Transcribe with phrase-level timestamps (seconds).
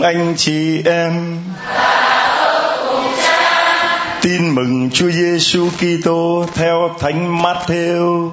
[0.00, 1.38] cùng anh chị em
[4.22, 8.30] tin mừng Chúa Giêsu Kitô theo Thánh Matthew.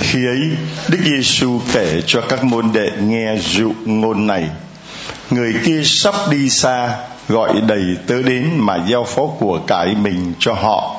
[0.00, 0.40] Khi ấy,
[0.88, 4.48] Đức Giêsu kể cho các môn đệ nghe dụ ngôn này.
[5.30, 6.90] Người kia sắp đi xa,
[7.28, 10.96] gọi đầy tớ đến mà giao phó của cải mình cho họ.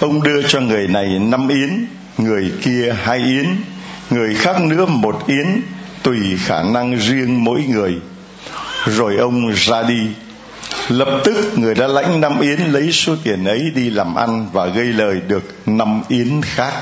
[0.00, 1.86] Ông đưa cho người này năm yến,
[2.18, 3.46] người kia hai yến,
[4.10, 5.62] người khác nữa một yến,
[6.02, 7.94] tùy khả năng riêng mỗi người.
[8.86, 10.08] Rồi ông ra đi.
[10.88, 14.66] Lập tức người đã lãnh năm yến lấy số tiền ấy đi làm ăn và
[14.66, 16.72] gây lời được năm yến khác.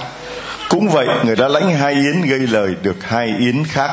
[0.68, 3.90] Cũng vậy người đã lãnh hai yến gây lời được hai yến khác.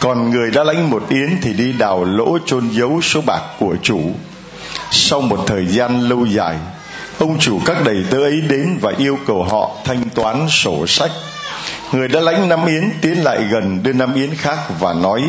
[0.00, 3.76] Còn người đã lãnh một yến thì đi đào lỗ chôn giấu số bạc của
[3.82, 4.00] chủ.
[4.90, 6.56] Sau một thời gian lâu dài
[7.18, 11.10] ông chủ các đầy tớ ấy đến và yêu cầu họ thanh toán sổ sách
[11.92, 15.22] người đã lãnh năm yến tiến lại gần đưa năm yến khác và nói,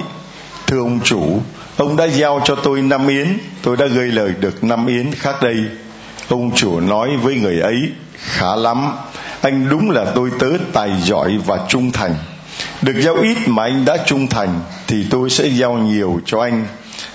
[0.68, 1.42] thưa ông chủ,
[1.78, 3.28] ông đã giao cho tôi năm yến,
[3.62, 5.56] tôi đã gây lời được năm yến khác đây.
[6.30, 7.78] Ông chủ nói với người ấy,
[8.14, 8.92] khá lắm,
[9.42, 12.16] anh đúng là tôi tớ tài giỏi và trung thành.
[12.82, 16.66] Được giao ít mà anh đã trung thành thì tôi sẽ giao nhiều cho anh.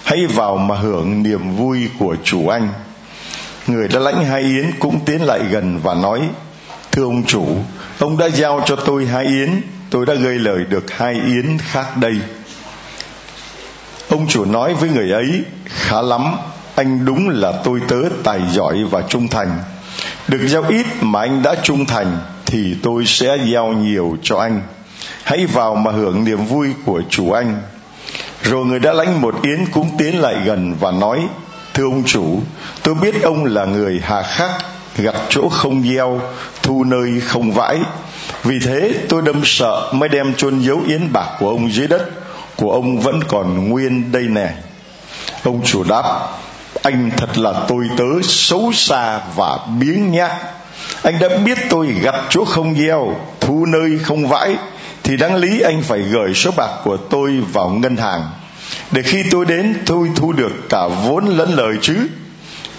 [0.04, 2.68] Hãy vào mà hưởng niềm vui của chủ anh.
[3.66, 6.20] Người đã lãnh hai yến cũng tiến lại gần và nói
[6.94, 7.46] thưa ông chủ,
[7.98, 9.50] ông đã giao cho tôi hai yến.
[9.90, 12.14] Tôi đã gây lời được hai yến khác đây.
[14.08, 16.36] Ông chủ nói với người ấy, khá lắm,
[16.74, 19.58] anh đúng là tôi tớ tài giỏi và trung thành.
[20.28, 24.62] Được giao ít mà anh đã trung thành thì tôi sẽ giao nhiều cho anh.
[25.24, 27.62] Hãy vào mà hưởng niềm vui của chủ anh.
[28.42, 31.20] Rồi người đã lãnh một yến cũng tiến lại gần và nói,
[31.74, 32.40] thưa ông chủ,
[32.82, 34.50] tôi biết ông là người hà khắc
[34.96, 36.20] gặp chỗ không gieo,
[36.62, 37.78] thu nơi không vãi.
[38.44, 42.10] Vì thế tôi đâm sợ mới đem chôn giấu yến bạc của ông dưới đất,
[42.56, 44.50] của ông vẫn còn nguyên đây nè.
[45.42, 46.28] Ông chủ đáp,
[46.82, 50.32] anh thật là tôi tớ xấu xa và biếng nhác.
[51.02, 54.56] Anh đã biết tôi gặt chỗ không gieo, thu nơi không vãi,
[55.02, 58.22] thì đáng lý anh phải gửi số bạc của tôi vào ngân hàng.
[58.90, 61.96] Để khi tôi đến, tôi thu được cả vốn lẫn lời chứ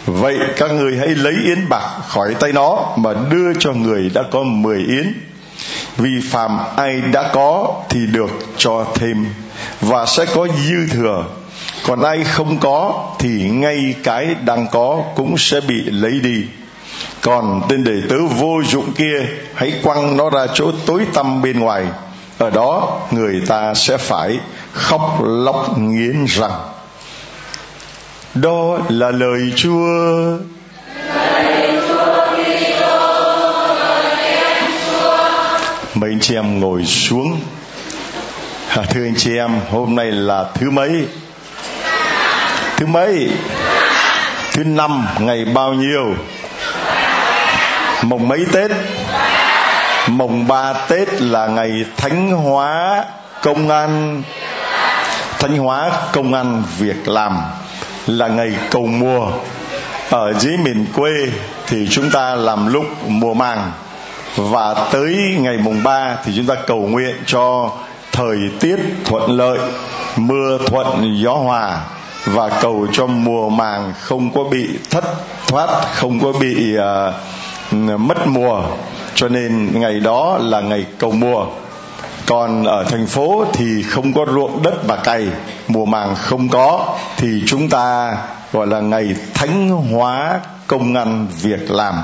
[0.06, 4.24] vậy các người hãy lấy yến bạc khỏi tay nó mà đưa cho người đã
[4.32, 5.14] có mười yến.
[5.98, 9.26] Vì phàm ai đã có thì được cho thêm,
[9.82, 11.26] và sẽ có dư thừa.
[11.88, 16.44] Còn ai không có thì ngay cái đang có cũng sẽ bị lấy đi.
[17.22, 21.60] Còn tên đệ tử vô dụng kia, hãy quăng nó ra chỗ tối tăm bên
[21.60, 21.86] ngoài.
[22.38, 24.40] Ở đó người ta sẽ phải
[24.72, 26.75] khóc lóc nghiến răng
[28.36, 30.38] đó là lời chúa.
[35.94, 37.40] Mấy anh chị em ngồi xuống.
[38.70, 41.06] À, thưa anh chị em hôm nay là thứ mấy?
[42.78, 43.30] Thứ mấy?
[44.52, 46.16] Thứ năm ngày bao nhiêu?
[48.02, 48.72] Mồng mấy tết?
[50.08, 53.06] Mồng ba tết là ngày thánh hóa
[53.42, 54.24] công an.
[55.40, 57.42] Thánh hóa công an việc làm
[58.08, 59.32] là ngày cầu mùa.
[60.10, 61.12] Ở dưới miền quê
[61.68, 63.72] thì chúng ta làm lúc mùa màng.
[64.36, 67.72] Và tới ngày mùng 3 thì chúng ta cầu nguyện cho
[68.12, 69.60] thời tiết thuận lợi
[70.16, 71.82] mưa thuận gió hòa.
[72.26, 75.04] Và cầu cho mùa màng không có bị thất
[75.48, 78.64] thoát không có bị uh, mất mùa.
[79.16, 81.46] Cho nên ngày đó là ngày cầu mùa
[82.26, 85.28] còn ở thành phố thì không có ruộng đất mà cày,
[85.68, 88.18] mùa màng không có, thì chúng ta
[88.54, 91.96] gọi là ngày thánh hóa công ăn việc làm.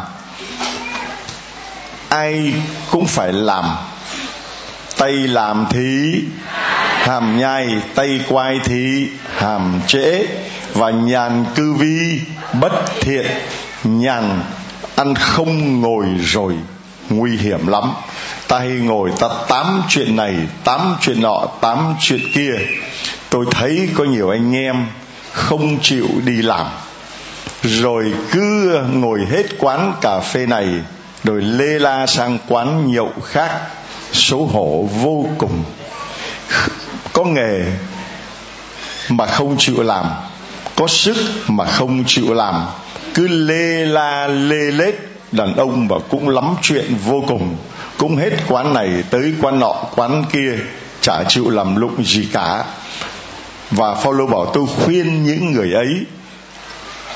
[2.10, 2.54] Ai
[2.92, 3.66] cũng phải làm.
[4.98, 6.24] Tay làm thí
[7.02, 10.26] hàm nhai, tay quay thì hàm trễ,
[10.74, 12.20] và nhàn cư vi
[12.62, 12.72] bất
[13.02, 13.26] thiện,
[13.84, 14.42] nhàn
[14.96, 16.54] ăn không ngồi rồi
[17.10, 17.94] nguy hiểm lắm
[18.52, 22.52] ta hay ngồi ta tám chuyện này, tám chuyện nọ, tám chuyện kia.
[23.30, 24.88] Tôi thấy có nhiều anh em
[25.32, 26.68] không chịu đi làm.
[27.64, 30.68] Rồi cứ ngồi hết quán cà phê này,
[31.24, 33.52] rồi lê la sang quán nhậu khác.
[34.14, 35.64] Xấu hổ vô cùng.
[37.14, 37.66] Có nghề
[39.10, 40.06] mà không chịu làm,
[40.76, 41.18] có sức
[41.48, 42.66] mà không chịu làm.
[43.14, 44.96] Cứ lê la, lê lết,
[45.32, 47.56] đàn ông mà cũng lắm chuyện vô cùng
[48.02, 50.54] cũng hết quán này tới quán nọ, quán kia,
[51.02, 52.64] chả chịu làm lụng gì cả.
[53.72, 56.06] Và Phaolô bảo, tôi khuyên những người ấy,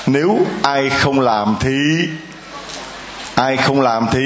[0.06, 1.78] nếu ai không làm thì,
[3.34, 4.20] ai không làm thì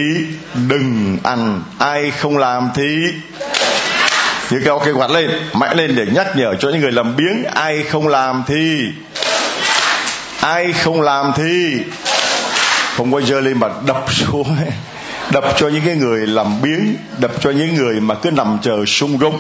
[0.69, 2.97] đừng ăn, ai không làm thì
[4.51, 7.45] như kéo cây quạt lên, mạnh lên để nhắc nhở cho những người làm biếng,
[7.45, 8.89] ai không làm thì
[10.41, 11.79] ai không làm thì
[12.97, 14.57] không có dơ lên mà đập xuống
[15.33, 18.85] đập cho những cái người làm biếng, đập cho những người mà cứ nằm chờ
[18.87, 19.39] sung rung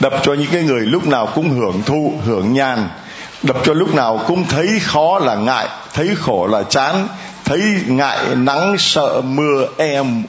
[0.00, 2.88] đập cho những cái người lúc nào cũng hưởng thụ, hưởng nhàn.
[3.42, 7.08] Đập cho lúc nào cũng thấy khó là ngại, thấy khổ là chán,
[7.44, 10.22] thấy ngại nắng sợ mưa em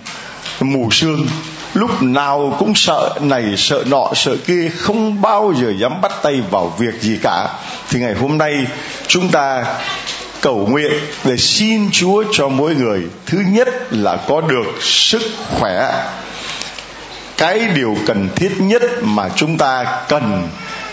[0.59, 1.27] mù sương.
[1.73, 6.41] Lúc nào cũng sợ này, sợ nọ, sợ kia, không bao giờ dám bắt tay
[6.51, 7.47] vào việc gì cả.
[7.89, 8.65] Thì ngày hôm nay,
[9.07, 9.65] chúng ta
[10.41, 10.91] cầu nguyện
[11.23, 13.01] để xin Chúa cho mỗi người.
[13.25, 15.21] Thứ nhất là có được sức
[15.59, 16.05] khỏe.
[17.37, 20.49] Cái điều cần thiết nhất mà chúng ta cần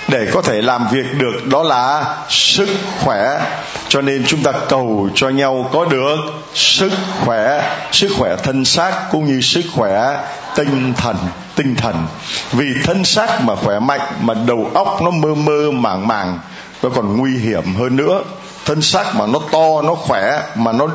[0.08, 2.68] để có thể làm việc được đó là sức
[3.00, 3.40] khỏe.
[3.88, 6.16] Cho nên chúng ta cầu cho nhau có được
[6.54, 6.92] sức
[7.24, 10.16] khỏe sức khỏe thân xác cũng như sức khỏe
[10.56, 11.16] tinh thần
[11.54, 12.06] tinh thần.
[12.52, 16.38] Vì thân xác mà khỏe mạnh mà đầu óc nó mơ mơ màng màng,
[16.82, 18.22] nó còn nguy hiểm hơn nữa
[18.66, 20.86] thân xác mà nó to, nó khỏe, mà nó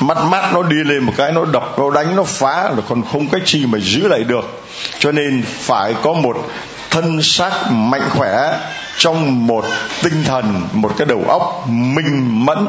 [0.00, 3.02] mắt mắt nó đi lên một cái, nó đập, nó đánh, nó phá là còn
[3.12, 4.62] không cách chi mà giữ lại được.
[4.98, 6.36] Cho nên phải có một
[6.90, 8.58] thân xác mạnh khỏe
[8.98, 9.64] trong một
[10.02, 12.68] tinh thần, một cái đầu óc minh mẫn.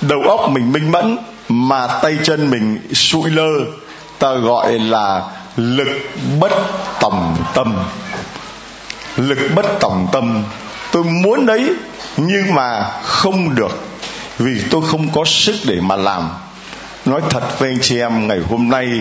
[0.00, 1.18] Đầu óc mình minh mẫn
[1.48, 3.48] mà tay chân mình sụi lơ,
[4.18, 5.22] ta gọi là
[5.56, 5.88] lực
[6.40, 6.52] bất
[7.00, 7.76] tòng tâm.
[9.16, 10.44] Lực bất tòng tâm
[10.98, 11.70] tôi muốn đấy,
[12.16, 13.82] nhưng mà không được.
[14.38, 16.28] Vì tôi không có sức để mà làm.
[17.04, 19.00] Nói thật với anh chị em, ngày hôm nay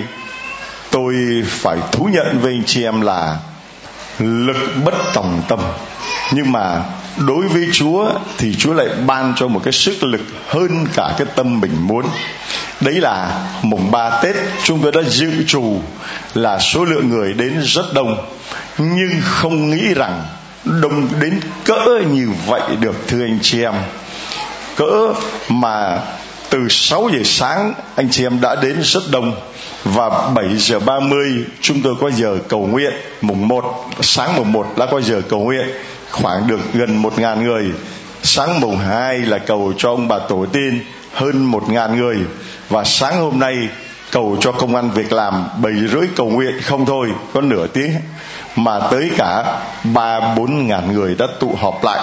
[0.91, 1.15] tôi
[1.47, 3.37] phải thú nhận với anh chị em là
[4.19, 5.59] lực bất tòng tâm.
[6.31, 6.83] Nhưng mà
[7.17, 11.27] đối với Chúa thì Chúa lại ban cho một cái sức lực hơn cả cái
[11.35, 12.05] tâm mình muốn.
[12.81, 15.81] Đấy là mùng ba Tết, chúng tôi đã dự trù
[16.33, 18.25] là số lượng người đến rất đông.
[18.77, 20.23] Nhưng không nghĩ rằng
[20.81, 23.73] đông đến cỡ như vậy được, thưa anh chị em.
[24.75, 25.13] Cỡ
[25.49, 25.99] mà
[26.49, 29.35] từ 6 giờ sáng, anh chị em đã đến rất đông.
[29.83, 34.67] Và 7 giờ 30 chúng tôi có giờ cầu nguyện mùng 1 sáng mùng 1
[34.77, 35.67] đã có giờ cầu nguyện.
[36.11, 37.71] Khoảng được gần 1.000 người.
[38.23, 40.79] Sáng mùng 2 là cầu cho ông bà tổ tiên,
[41.13, 42.17] hơn 1.000 người.
[42.69, 43.55] Và sáng hôm nay,
[44.11, 47.91] cầu cho công an việc làm, bảy rưỡi cầu nguyện không thôi, có nửa tiếng
[48.57, 51.99] mà tới cả ba bốn ngàn người đã tụ họp lại.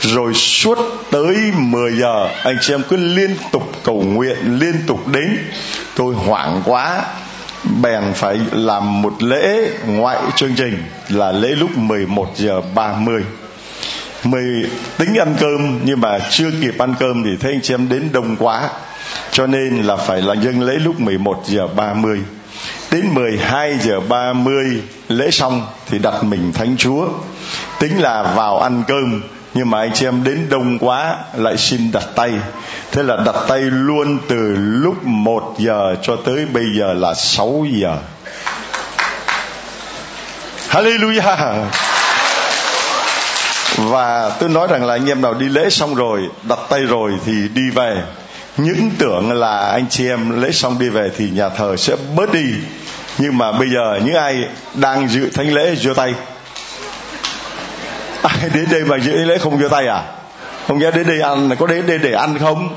[0.00, 0.78] Rồi suốt
[1.10, 5.38] tới 10 giờ, anh chị em cứ liên tục cầu nguyện, liên tục đến.
[5.96, 7.02] Tôi hoảng quá,
[7.82, 13.22] bèn phải làm một lễ ngoại chương trình là lễ lúc 11 giờ 30
[14.24, 17.88] mười tính ăn cơm, nhưng mà chưa kịp ăn cơm thì thấy anh chị em
[17.88, 18.68] đến đông quá,
[19.30, 22.20] cho nên là phải là dâng lễ lúc 11 giờ 30
[22.92, 27.08] đến 12 giờ 30 lễ xong thì đặt mình thánh chúa.
[27.78, 29.22] Tính là vào ăn cơm,
[29.54, 32.32] nhưng mà anh chị em đến đông quá lại xin đặt tay.
[32.92, 37.66] Thế là đặt tay luôn từ lúc 1 giờ cho tới bây giờ là 6
[37.70, 37.96] giờ.
[40.70, 41.64] Hallelujah!
[43.76, 47.12] Và tôi nói rằng là anh em nào đi lễ xong rồi, đặt tay rồi
[47.26, 48.02] thì đi về.
[48.56, 52.32] Những tưởng là anh chị em lễ xong đi về thì nhà thờ sẽ bớt
[52.32, 52.44] đi
[53.18, 56.14] nhưng mà bây giờ những ai đang dự thánh lễ giơ tay.
[58.22, 60.02] Ai đến đây mà dự lễ không giơ tay à?
[60.68, 62.76] Không nghe đến đây ăn, có đến đây để ăn không?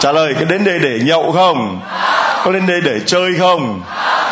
[0.00, 1.80] Trả lời, có đến đây để nhậu không?
[2.44, 3.82] Có đến đây để chơi không?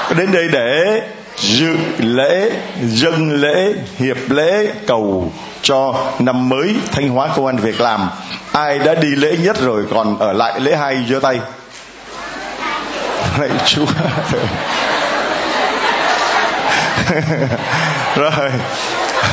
[0.09, 1.01] Có đến đây để
[1.37, 2.51] dự lễ,
[2.83, 5.33] dân lễ, hiệp lễ cầu
[5.63, 8.11] cho năm mới thanh hóa công an việc làm.
[8.53, 11.39] Ai đã đi lễ nhất rồi còn ở lại lễ hai giơ tay?
[13.39, 13.87] Lạy chúa.
[18.17, 18.51] rồi.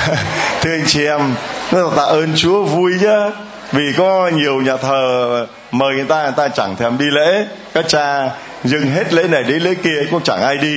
[0.62, 1.36] Thưa anh chị em,
[1.72, 3.32] rất tạ ơn chúa, vui nhá.
[3.72, 7.46] Vì có nhiều nhà thờ mời người ta người ta chẳng thèm đi lễ.
[7.74, 8.30] Các cha
[8.64, 10.76] dừng hết lễ này đến lễ kia cũng chẳng ai đi.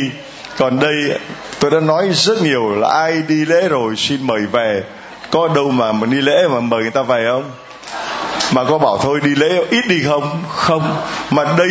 [0.59, 1.19] Còn đây,
[1.61, 4.83] tôi đã nói rất nhiều là ai đi lễ rồi xin mời về.
[5.31, 7.51] Có đâu mà mình đi lễ mà mời người ta về không?
[8.53, 10.43] Mà có bảo thôi, đi lễ ít đi không?
[10.57, 10.97] Không.
[11.31, 11.71] Mà đây,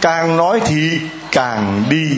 [0.00, 1.00] càng nói thì
[1.32, 2.08] càng đi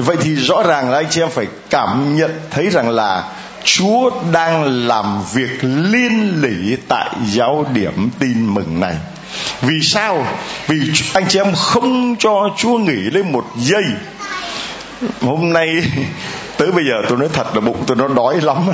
[0.00, 3.24] vậy thì rõ ràng là anh chị em phải cảm nhận thấy rằng là
[3.64, 8.96] Chúa đang làm việc liên lỉ tại giáo điểm tin mừng này.
[9.60, 10.26] Vì sao?
[10.66, 10.76] Vì
[11.14, 13.82] anh chị em không cho Chúa nghỉ lên một giây.
[15.20, 15.82] Hôm nay
[16.56, 18.56] tới bây giờ tôi nói thật là bụng tôi nó đói lắm.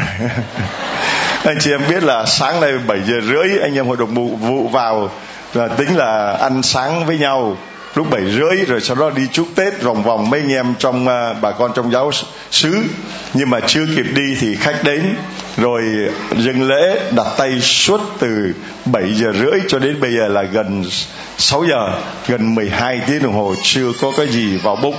[1.44, 4.36] anh chị em biết là sáng nay 7 giờ rưỡi anh em hội đồng vụ,
[4.36, 5.10] vụ vào
[5.54, 7.56] là tính là ăn sáng với nhau
[7.96, 11.06] lúc bảy rưỡi rồi sau đó đi chúc tết vòng vòng mấy anh em trong
[11.06, 12.10] uh, bà con trong giáo
[12.50, 12.84] xứ.
[13.34, 15.14] Nhưng mà chưa kịp đi thì khách đến
[15.56, 15.82] rồi
[16.36, 18.52] dừng lễ đặt tay suốt từ
[18.84, 20.84] 7 giờ rưỡi cho đến bây giờ là gần
[21.38, 24.96] 6 giờ gần 12 tiếng đồng hồ chưa có cái gì vào bụng.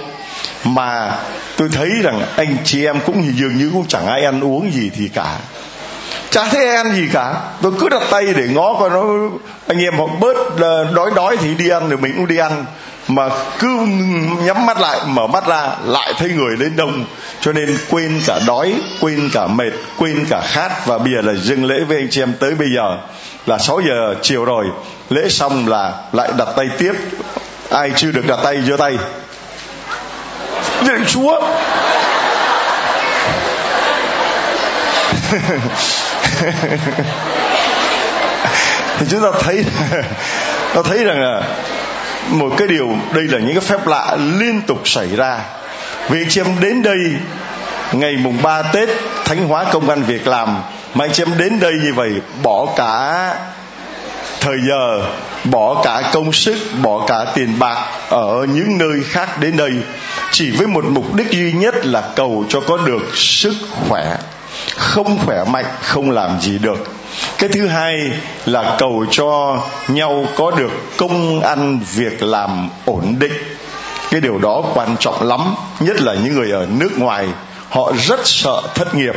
[0.64, 1.18] Mà
[1.58, 4.92] tôi thấy rằng anh chị em cũng dường như cũng chẳng ai ăn uống gì
[4.96, 5.38] thì cả
[6.30, 7.34] chả thấy ăn gì cả.
[7.62, 9.04] Tôi cứ đặt tay để ngó coi nó.
[9.68, 12.66] Anh em họ bớt ờ, đói đói thì đi ăn rồi mình cũng đi ăn.
[13.08, 13.30] Mà
[13.60, 13.68] cứ
[14.44, 17.06] nhắm mắt lại, mở mắt ra, lại thấy người lên đông.
[17.42, 21.34] Cho nên quên cả đói, quên cả mệt, quên cả khát và bây giờ là
[21.34, 22.98] dừng lễ với anh chị em tới bây giờ.
[23.46, 24.66] Là 6 giờ chiều rồi.
[25.10, 26.94] Lễ xong là lại đặt tay tiếp.
[27.70, 28.98] Ai chưa được đặt tay, giơ tay.
[30.82, 31.42] Điện Chúa.
[39.00, 39.66] thì chúng ta thấy
[40.76, 41.42] ta thấy rằng là
[42.30, 45.40] một cái điều, đây là những cái phép lạ liên tục xảy ra.
[46.10, 46.98] Vì anh chị em đến đây
[47.92, 48.90] ngày mùng 3 Tết,
[49.26, 50.58] thánh hóa công an việc làm,
[50.94, 52.12] mà anh chị em đến đây như vậy,
[52.44, 53.34] bỏ cả
[54.40, 55.06] thời giờ,
[55.44, 57.78] bỏ cả công sức, bỏ cả tiền bạc
[58.10, 59.72] ở những nơi khác đến đây,
[60.32, 63.54] chỉ với một mục đích duy nhất là cầu cho có được sức
[63.88, 64.16] khỏe
[64.76, 66.78] không khỏe mạnh, không làm gì được.
[67.38, 68.12] Cái thứ hai
[68.46, 73.34] là cầu cho nhau có được công ăn việc làm ổn định.
[74.12, 77.28] Cái điều đó quan trọng lắm, nhất là những người ở nước ngoài
[77.70, 79.16] họ rất sợ thất nghiệp.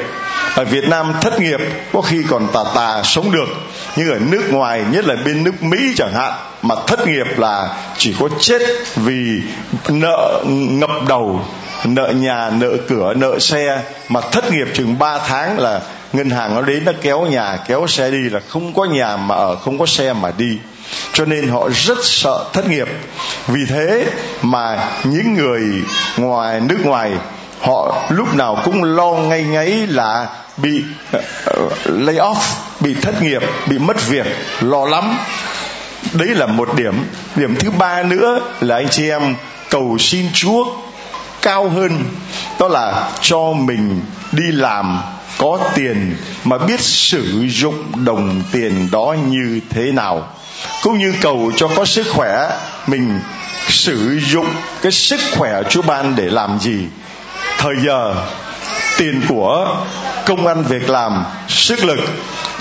[0.54, 1.60] Ở Việt Nam thất nghiệp,
[1.92, 3.48] có khi còn tà tà sống được.
[3.96, 7.76] Nhưng ở nước ngoài, nhất là bên nước Mỹ chẳng hạn, mà thất nghiệp là
[7.98, 8.62] chỉ có chết
[8.96, 9.40] vì
[9.88, 11.44] nợ ngập đầu,
[11.84, 13.82] nợ nhà, nợ cửa, nợ xe.
[14.08, 15.80] Mà thất nghiệp chừng 3 tháng là
[16.12, 19.34] ngân hàng nó đến, nó kéo nhà, kéo xe đi là không có nhà mà
[19.34, 20.58] ở, không có xe mà đi.
[21.12, 22.88] Cho nên họ rất sợ thất nghiệp.
[23.46, 24.06] Vì thế
[24.42, 25.62] mà những người
[26.16, 27.12] ngoài, nước ngoài
[27.60, 30.84] họ lúc nào cũng lo ngay ngáy là bị
[31.16, 32.40] uh, lay off
[32.80, 34.26] bị thất nghiệp bị mất việc
[34.60, 35.18] lo lắm.
[36.12, 37.04] Đấy là một điểm.
[37.36, 39.34] Điểm thứ ba nữa là anh chị em
[39.70, 40.64] cầu xin chúa
[41.42, 42.04] cao hơn.
[42.58, 44.00] Đó là cho mình
[44.32, 45.00] đi làm
[45.38, 50.28] có tiền mà biết sử dụng đồng tiền đó như thế nào.
[50.82, 52.50] Cũng như cầu cho có sức khỏe
[52.86, 53.20] mình
[53.68, 54.46] sử dụng
[54.82, 56.86] cái sức khỏe chúa ban để làm gì
[57.60, 58.14] thời giờ,
[58.98, 59.76] tiền của
[60.26, 62.00] công ăn việc làm, sức lực,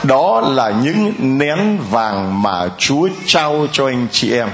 [0.04, 4.50] đó là những nén vàng mà chúa trao cho anh chị em.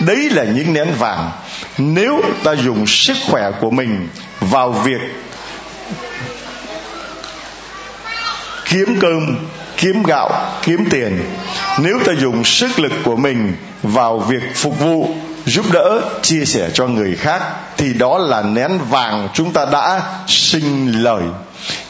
[0.00, 1.30] Đấy là những nén vàng.
[1.78, 4.08] Nếu ta dùng sức khỏe của mình
[4.40, 5.00] vào việc
[8.64, 9.36] kiếm cơm,
[9.76, 10.30] kiếm gạo,
[10.62, 11.20] kiếm tiền,
[11.78, 15.14] nếu ta dùng sức lực của mình vào việc phục vụ
[15.46, 17.42] giúp đỡ chia sẻ cho người khác
[17.76, 21.22] thì đó là nén vàng chúng ta đã sinh lời.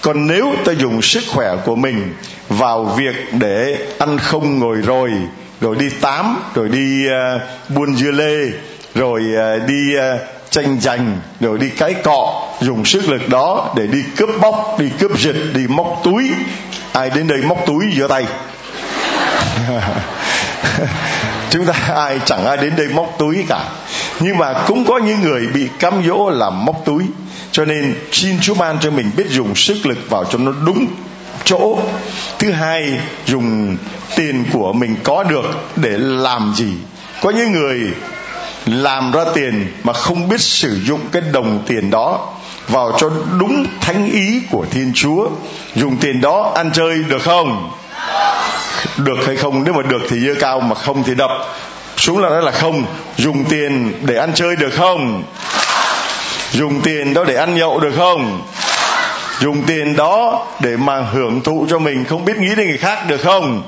[0.00, 2.14] Còn nếu ta dùng sức khỏe của mình
[2.49, 5.11] vào việc để ăn không ngồi rồi
[5.61, 8.37] rồi đi tám rồi đi uh, buôn dưa lê
[8.95, 13.87] rồi uh, đi uh, tranh giành rồi đi cái cọ dùng sức lực đó để
[13.87, 16.30] đi cướp bóc đi cướp giật đi móc túi.
[16.92, 18.26] Ai đến đây móc túi giữa tay.
[21.50, 23.64] chúng ta ai chẳng ai đến đây móc túi cả.
[24.21, 27.05] Nhưng mà cũng có những người bị cám dỗ làm móc túi.
[27.52, 30.87] Cho nên xin chúa ban cho mình biết dùng sức lực vào cho nó đúng
[31.45, 31.79] chỗ.
[32.38, 33.76] Thứ hai, dùng
[34.17, 35.45] tiền của mình có được
[35.76, 36.73] để làm gì?
[37.23, 37.81] Có những người
[38.67, 42.29] làm ra tiền mà không biết sử dụng cái đồng tiền đó
[42.69, 45.29] vào cho đúng thánh ý của thiên chúa.
[45.75, 47.71] Dùng tiền đó ăn chơi được không?
[48.97, 49.65] Được hay không?
[49.65, 51.31] Nếu mà được thì dơ cao, mà không thì đập.
[51.97, 52.85] Xuống là nói là không.
[53.17, 55.23] Dùng tiền để ăn chơi được không?
[56.53, 58.43] Dùng tiền đó để ăn nhậu được không?
[59.41, 62.99] Dùng tiền đó để mà hưởng thụ cho mình không biết nghĩ đến người khác
[63.09, 63.62] được không?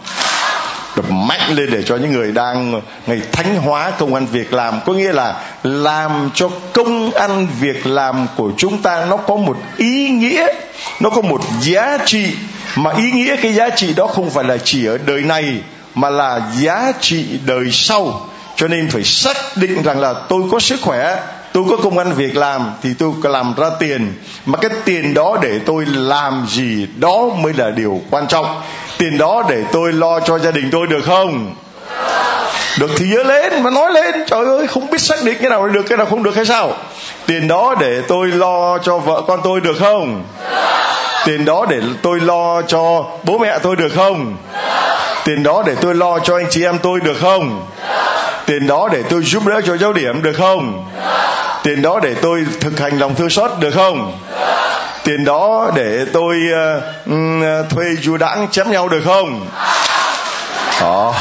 [0.96, 4.80] Đập mạnh lên để cho những người đang ngày thánh hóa công ăn việc làm.
[4.86, 9.56] Có nghĩa là làm cho công ăn việc làm của chúng ta nó có một
[9.76, 10.46] ý nghĩa
[11.02, 12.26] nó có một giá trị
[12.76, 15.60] mà ý nghĩa cái giá trị đó không phải là chỉ ở đời này,
[15.94, 18.28] mà là giá trị đời sau.
[18.56, 22.14] Cho nên phải xác định rằng là tôi có sức khỏe, tôi có công ăn
[22.14, 24.14] việc làm thì tôi làm ra tiền.
[24.46, 28.62] Mà cái tiền đó để tôi làm gì, đó mới là điều quan trọng.
[28.98, 31.54] Tiền đó để tôi lo cho gia đình tôi được không?
[32.78, 34.24] Được thì nhớ lên mà nói lên.
[34.26, 36.76] Trời ơi không biết xác định cái nào được cái nào không được hay sao?
[37.26, 40.24] Tiền đó để tôi lo cho vợ con tôi được không?
[41.24, 44.36] Tiền đó để tôi lo cho bố mẹ tôi được không?
[45.24, 47.66] Tiền đó để tôi lo cho anh chị em tôi được không?
[48.46, 50.90] Tiền đó để tôi giúp đỡ cho giáo điểm được không?
[51.62, 54.18] Tiền đó để tôi thực hành lòng thương xót được không?
[55.04, 56.36] Tiền đó để tôi
[57.04, 59.46] uh, thuê du đãng chém nhau được không?
[60.84, 61.14] Oh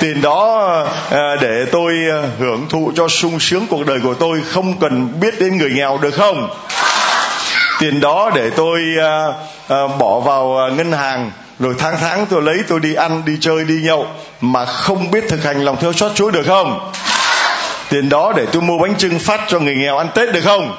[0.00, 0.68] tiền đó
[1.10, 5.20] à, để tôi à, hưởng thụ cho sung sướng cuộc đời của tôi không cần
[5.20, 6.48] biết đến người nghèo được không?
[7.80, 9.26] Tiền đó để tôi à,
[9.68, 13.36] à, bỏ vào à, ngân hàng rồi tháng tháng tôi lấy tôi đi ăn đi
[13.40, 14.06] chơi đi nhậu
[14.40, 16.90] mà không biết thực hành lòng theo xót chúa được không?
[17.88, 20.76] Tiền đó để tôi mua bánh trưng phát cho người nghèo ăn tết được không?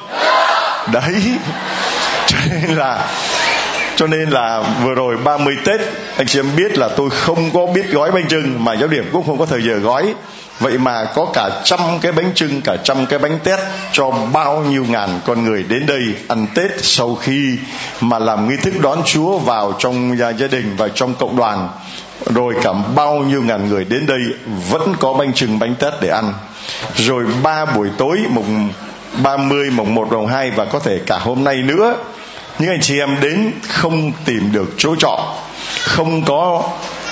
[0.93, 1.13] Đấy.
[2.27, 3.07] Cho nên là
[3.95, 5.81] cho nên là vừa rồi 30 Tết
[6.17, 9.09] anh chị em biết là tôi không có biết gói bánh trưng mà giáo điểm
[9.11, 10.13] cũng không có thời giờ gói.
[10.59, 13.59] Vậy mà có cả trăm cái bánh trưng cả trăm cái bánh tét
[13.91, 17.57] cho bao nhiêu ngàn con người đến đây ăn tết sau khi
[18.01, 21.69] mà làm nghi thức đón chúa vào trong gia, gia đình và trong cộng đoàn.
[22.25, 24.21] Rồi cả bao nhiêu ngàn người đến đây
[24.69, 26.33] vẫn có bánh trưng bánh tét để ăn.
[26.95, 28.69] Rồi ba buổi tối mùng
[29.23, 31.95] 30 mùng 1 mùng 2 và có thể cả hôm nay nữa
[32.59, 35.33] những anh chị em đến không tìm được chỗ trọ,
[35.83, 36.63] không có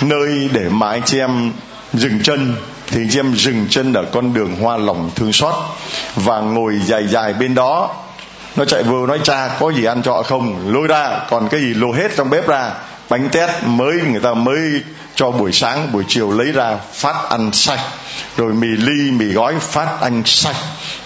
[0.01, 1.51] nơi để mà anh chị em
[1.93, 2.55] dừng chân,
[2.87, 5.53] thì anh chị em dừng chân ở con đường hoa lòng thương xót
[6.15, 7.95] và ngồi dài dài bên đó.
[8.55, 10.73] Nó chạy vừa nói, cha, có gì ăn trọ không?
[10.73, 12.71] Lôi ra, còn cái gì lô hết trong bếp ra.
[13.09, 14.59] Bánh tét mới, người ta mới
[15.15, 17.79] cho buổi sáng, buổi chiều lấy ra phát ăn sạch.
[18.37, 20.55] Rồi mì ly, mì gói phát ăn sạch.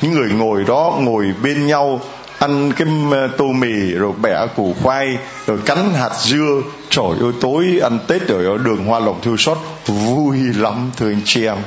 [0.01, 2.01] Những người ngồi đó ngồi bên nhau
[2.39, 5.17] ăn cái ờ, tô mì, rồi bẻ củ khoai,
[5.48, 6.62] rồi cắn hạt dưa.
[6.89, 11.21] Trời ơi, tối ăn tết ở đường hoa lộc thiêu sót, vui lắm, thưa anh
[11.26, 11.58] chị em.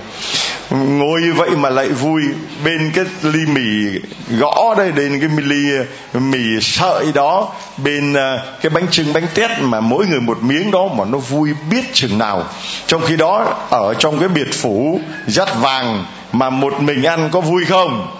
[0.71, 2.23] Ngồi như vậy mà lại vui.
[2.65, 3.99] Bên cái ly mì
[4.39, 5.77] gõ đây đến cái ly
[6.13, 7.53] ờ, mì sợi đó,
[7.85, 11.19] bên ờ, cái bánh trưng, bánh tét mà mỗi người một miếng đó mà nó
[11.19, 12.45] vui biết chừng nào.
[12.87, 17.41] Trong khi đó, ở trong cái biệt phủ dắt vàng mà một mình ăn có
[17.41, 18.17] vui không?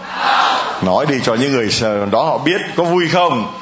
[0.83, 1.69] Nói đi cho những người
[2.11, 3.53] đó họ biết có vui không?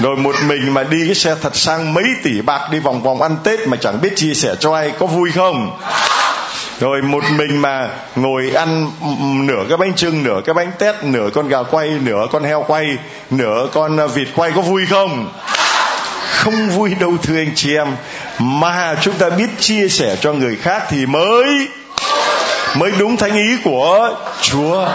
[0.00, 3.22] Rồi một mình mà đi cái xe thật sang mấy tỷ bạc đi vòng vòng
[3.22, 5.78] ăn tết mà chẳng biết chia sẻ cho ai, có vui không?
[6.80, 8.90] Rồi một mình mà ngồi ăn
[9.46, 12.64] nửa cái bánh trưng nửa cái bánh tét, nửa con gà quay, nửa con heo
[12.68, 12.96] quay,
[13.30, 15.32] nửa con ờ, vịt quay, có vui không?
[16.34, 17.96] Không vui đâu, thưa anh chị em.
[18.38, 21.68] Mà chúng ta biết chia sẻ cho người khác thì mới
[22.74, 24.88] mới đúng thánh ý của chúa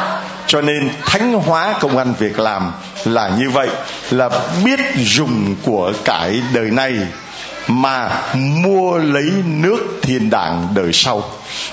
[0.47, 2.71] cho nên thánh hóa công ăn việc làm
[3.05, 3.69] là như vậy,
[4.11, 4.29] là
[4.65, 6.97] biết dùng của cải đời này
[7.67, 11.23] mà mua lấy nước thiên đàng đời sau.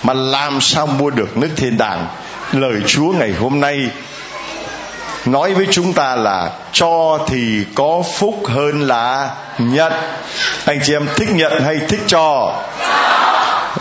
[0.03, 2.07] Mà làm sao mua được nước thiên đàng?
[2.53, 3.91] Lời chúa ngày hôm nay
[5.27, 9.93] nói với chúng ta là cho thì có phúc hơn là nhận.
[10.65, 12.55] Anh chị em thích nhận hay thích cho?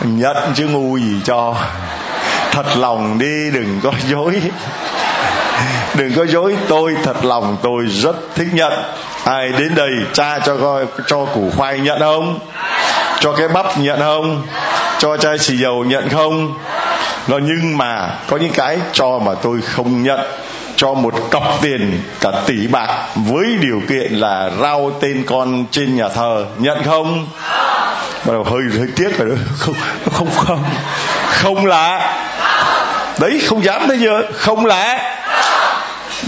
[0.03, 1.55] Nhận chứ ngu gì cho
[2.51, 4.41] thật lòng đi, đừng có dối.
[5.93, 8.73] Đừng có dối, tôi thật lòng, tôi rất thích nhận
[9.23, 12.39] ai đến đây, cha cho coi, cho củ khoai nhận không?
[13.19, 14.47] Cho cái bắp nhận không?
[14.99, 16.57] Cho chai xì dầu nhận không?
[17.27, 20.19] Nó nhưng mà có những cái cho mà tôi không nhận.
[20.75, 25.97] Cho một cọc tiền cả tỷ bạc với điều kiện là rau tên con trên
[25.97, 27.27] nhà thờ nhận không?
[28.25, 29.35] Bắt đầu hơi hơi tiếc rồi đó.
[29.57, 29.75] Không
[30.11, 30.63] không không.
[31.29, 32.13] Không là
[33.19, 35.11] đấy, không dám thấy chưa không lẽ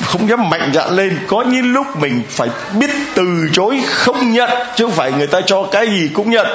[0.02, 1.20] không dám mạnh dạn lên.
[1.28, 5.42] Có những lúc mình phải biết từ chối không nhận, chứ không phải người ta
[5.46, 6.48] cho cái gì cũng nhận.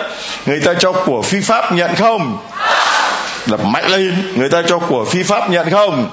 [0.46, 2.38] Người ta cho của phi pháp nhận không?
[3.46, 4.32] Là mạnh lên.
[4.36, 6.10] Người ta cho của phi pháp nhận không?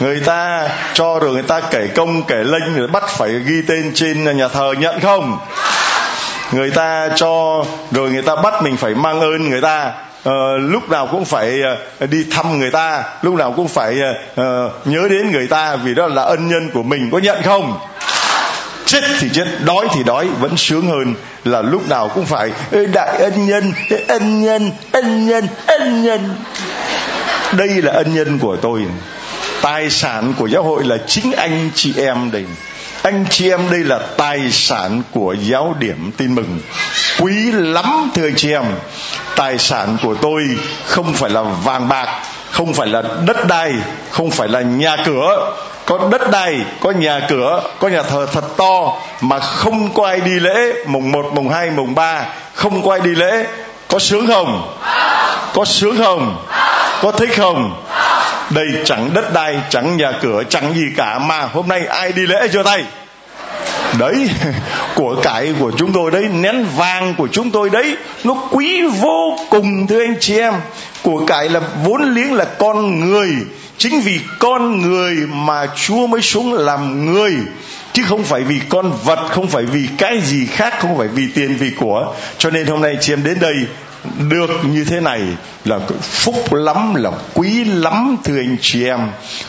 [0.00, 3.92] Người ta cho rồi người ta kể công, kể lệnh rồi bắt phải ghi tên
[3.94, 5.38] trên nhà thờ nhận không?
[6.52, 9.92] Người ta cho rồi người ta bắt mình phải mang ơn người ta
[10.28, 11.60] uh, lúc nào cũng phải
[12.04, 13.96] uh, đi thăm người ta lúc nào cũng phải
[14.40, 14.46] uh,
[14.84, 17.78] nhớ đến người ta vì đó là ân nhân của mình có nhận không?
[18.86, 21.14] Chết thì chết đói thì đói vẫn sướng hơn
[21.44, 22.50] là lúc nào cũng phải
[22.92, 23.72] đại ân nhân
[24.08, 26.34] ân nhân ân nhân ân nhân.
[27.52, 28.84] Đây là ân nhân của tôi.
[29.62, 32.44] Tài sản của giáo hội là chính anh chị em đây
[33.02, 36.60] anh chị em đây là tài sản của giáo điểm tin mừng.
[37.20, 38.64] Quý lắm thưa anh chị em.
[39.36, 40.42] Tài sản của tôi
[40.86, 42.08] không phải là vàng bạc
[42.50, 43.72] không phải là đất đai
[44.10, 45.54] không phải là nhà cửa.
[45.86, 50.20] Có đất đai có nhà cửa có nhà thờ thật to mà không có ai
[50.20, 50.72] đi lễ.
[50.86, 53.46] Mùng 1, mùng 2, mùng 3 không có ai đi lễ.
[53.88, 54.74] Có sướng không?
[55.54, 56.44] Có sướng không?
[57.02, 57.82] Có thích không?
[58.50, 62.26] Đây chẳng đất đai, chẳng nhà cửa, chẳng gì cả mà hôm nay ai đi
[62.26, 62.84] lễ chưa tay?
[63.98, 64.30] Đấy,
[64.94, 69.38] của cải của chúng tôi đấy, nén vàng của chúng tôi đấy, nó quý vô
[69.50, 70.54] cùng, thưa anh chị em.
[71.02, 73.28] Của cải là vốn liếng là con người,
[73.78, 77.32] chính vì con người mà chúa mới xuống làm người.
[77.92, 81.28] Chứ không phải vì con vật, không phải vì cái gì khác, không phải vì
[81.34, 82.14] tiền, vì của.
[82.38, 83.54] Cho nên hôm nay chị em đến đây
[84.04, 85.22] được như thế này
[85.64, 89.00] là phúc lắm, là quý lắm, thưa anh chị em.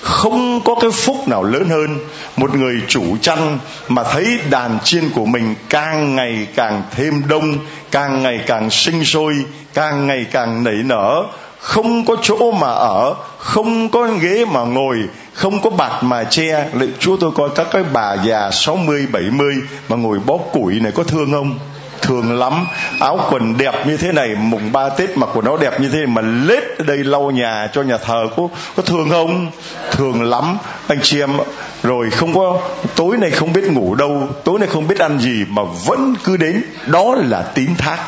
[0.01, 1.97] Không có cái phúc nào lớn hơn
[2.37, 7.57] một người chủ chăn mà thấy đàn chiên của mình càng ngày càng thêm đông,
[7.91, 9.33] càng ngày càng sinh sôi,
[9.73, 11.23] càng ngày càng nảy nở.
[11.59, 14.97] Không có chỗ mà ở, không có ghế mà ngồi,
[15.33, 16.69] không có bạt mà che.
[16.73, 19.55] Lệ chúa, tôi coi các cái bà già 60 70
[19.89, 21.59] mà ngồi bó củi này có thương không?
[22.01, 22.67] Thường lắm.
[22.99, 25.97] Áo quần đẹp như thế này, mùng ba tết mà quần áo đẹp như thế
[25.97, 29.51] này mà lết ở đây lau nhà cho nhà thờ có có thường không?
[29.91, 30.57] Thường lắm.
[30.87, 31.37] Anh chị em
[31.83, 32.59] rồi không có,
[32.95, 36.37] tối nay không biết ngủ đâu, tối nay không biết ăn gì mà vẫn cứ
[36.37, 36.63] đến.
[36.85, 37.99] Đó là tín thác.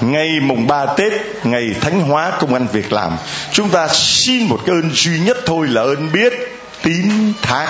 [0.00, 1.12] Ngày mùng ba tết,
[1.44, 3.12] ngày thánh hóa công ăn việc làm,
[3.52, 6.32] chúng ta xin một cái ơn duy nhất thôi là ơn biết
[6.82, 7.68] tín thác.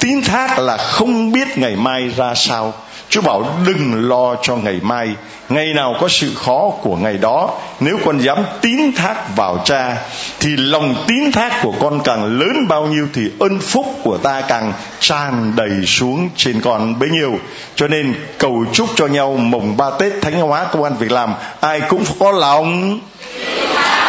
[0.00, 2.74] Tín thác là không biết ngày mai ra sao.
[3.08, 5.08] Chúa bảo đừng lo cho ngày mai.
[5.48, 9.96] Ngày nào có sự khó của ngày đó, Nếu con dám tín thác vào cha,
[10.40, 14.40] Thì lòng tín thác của con càng lớn bao nhiêu Thì ơn phúc của ta
[14.40, 17.32] càng tràn đầy xuống trên con bấy nhiêu.
[17.74, 21.34] Cho nên cầu chúc cho nhau mồng ba Tết Thánh hóa công an việc làm.
[21.60, 23.00] Ai cũng có lòng.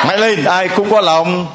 [0.07, 1.47] Mãi lên, ai cũng có lòng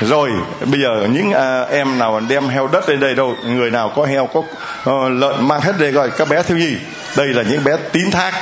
[0.00, 0.30] rồi
[0.60, 4.04] bây giờ những à, em nào đem heo đất lên đây đâu người nào có
[4.04, 6.76] heo có uh, lợn mang hết đây rồi các bé thiếu gì
[7.16, 8.32] đây là những bé tín thác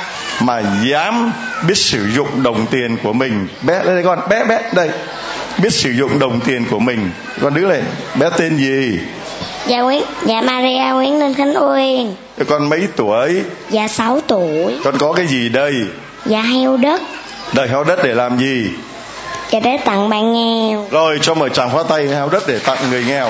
[0.41, 1.31] mà dám
[1.67, 3.47] biết sử dụng đồng tiền của mình.
[3.61, 4.89] Bé đây con bé bé đây.
[5.57, 7.09] Biết sử dụng đồng tiền của mình.
[7.41, 7.83] Con đứng lên.
[8.19, 8.99] Bé tên gì?
[9.67, 12.15] Dạ Nguyễn, dạ Maria Nguyễn Linh Khánh Uyên.
[12.47, 13.43] Con mấy tuổi?
[13.69, 14.75] Dạ 6 tuổi.
[14.83, 15.73] Con có cái gì đây?
[16.25, 17.01] Dạ heo đất.
[17.53, 18.69] Đời heo đất để làm gì?
[19.49, 20.87] Dạ để tặng bạn nghèo.
[20.91, 23.29] Rồi cho mời chàng khóa tay heo đất để tặng người nghèo.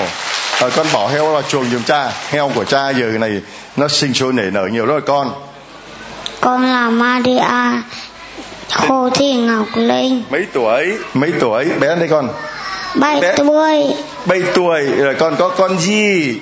[0.60, 2.12] Rồi con bỏ heo vào chuồng giùm cha.
[2.28, 3.40] Heo của cha giờ này
[3.76, 5.32] nó sinh sôi nảy nở nhiều rồi con.
[6.40, 7.40] Con là Maria
[8.70, 10.22] Hồ Thị Ngọc Linh.
[10.30, 10.98] Mấy tuổi?
[11.14, 11.64] Mấy tuổi?
[11.64, 12.28] Bé đây con.
[12.94, 13.94] Bảy tuổi.
[14.24, 14.82] Bảy tuổi.
[14.84, 16.38] Rồi con có con gì?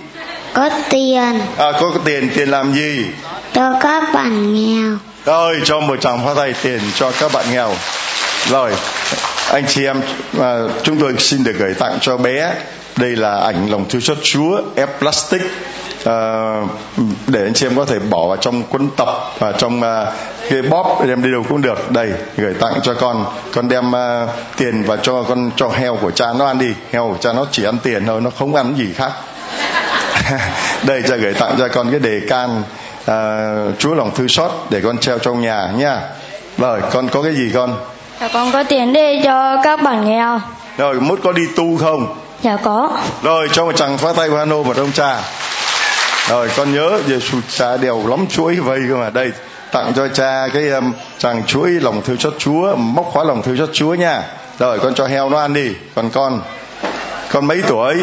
[0.53, 1.41] Có tiền.
[1.57, 3.07] À có tiền, tiền làm gì?
[3.55, 4.97] Cho các bạn nghèo.
[5.25, 7.75] Rồi cho một tràng pháo tay tiền cho các bạn nghèo.
[8.51, 8.73] Rồi
[9.55, 10.01] anh chị em
[10.41, 12.55] à, chúng tôi xin được gửi tặng cho bé.
[12.97, 15.43] Đây là ảnh lòng thương xót Chúa ép plastic
[16.05, 16.17] à,
[17.27, 20.13] để anh chị em có thể bỏ vào trong cuốn tập và trong à,
[20.51, 21.91] cái bóp đem đi đâu cũng được.
[21.91, 26.11] Đây gửi tặng cho con con đem à, tiền và cho con cho heo của
[26.11, 26.75] cha nó ăn đi.
[26.93, 29.13] Heo của cha nó chỉ ăn tiền thôi nó không ăn gì khác.
[30.87, 32.63] Đây cha gửi tặng cho con cái đề can
[33.07, 36.01] à, Chúa lòng thư xót để con treo trong nhà nha.
[36.59, 37.94] Rồi con có cái gì con?
[38.21, 40.41] Dạ con có tiền đi cho các bạn nghèo
[40.79, 42.17] Rồi mốt có đi tu không?
[42.43, 42.91] Dạ có.
[43.23, 45.23] Rồi cho một chàng phá tay của Hano vào trong cha.
[46.29, 49.11] Rồi con nhớ về sụt cha đều lắm chuỗi vây cơ mà.
[49.11, 49.33] Đây
[49.73, 53.57] tặng cho cha cái um, chàng chuỗi lòng thương xót Chúa Móc khóa lòng thương
[53.57, 54.23] xót Chúa nha.
[54.59, 55.71] Rồi con cho heo nó ăn đi.
[55.95, 56.41] Còn con
[57.33, 57.95] con mấy tuổi?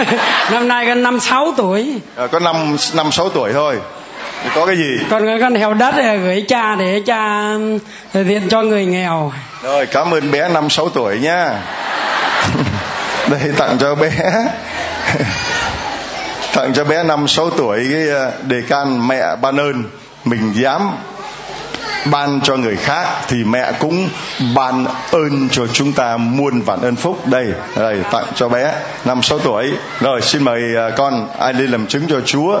[0.50, 2.00] Năm nay con năm sáu tuổi.
[2.16, 3.78] À, có năm năm sáu tuổi thôi
[4.54, 4.98] có cái gì?
[5.10, 7.52] Con có con heo đất gửi cha để cha
[8.12, 9.32] viện cho người nghèo.
[9.62, 11.62] Rồi cảm ơn bé năm sáu tuổi nha
[13.30, 14.10] đây tặng cho bé.
[16.54, 19.84] Tặng cho bé năm sáu tuổi cái ờ, đề can mẹ ban ơn.
[20.24, 20.90] Mình dám
[22.04, 24.08] ban cho người khác thì mẹ cũng
[24.54, 27.26] ban ơn cho chúng ta muôn vạn ơn phúc.
[27.26, 28.74] Đây đây tặng cho bé
[29.04, 29.72] năm sáu tuổi.
[30.00, 32.60] Rồi xin mời ờ, con ai lên làm chứng cho chúa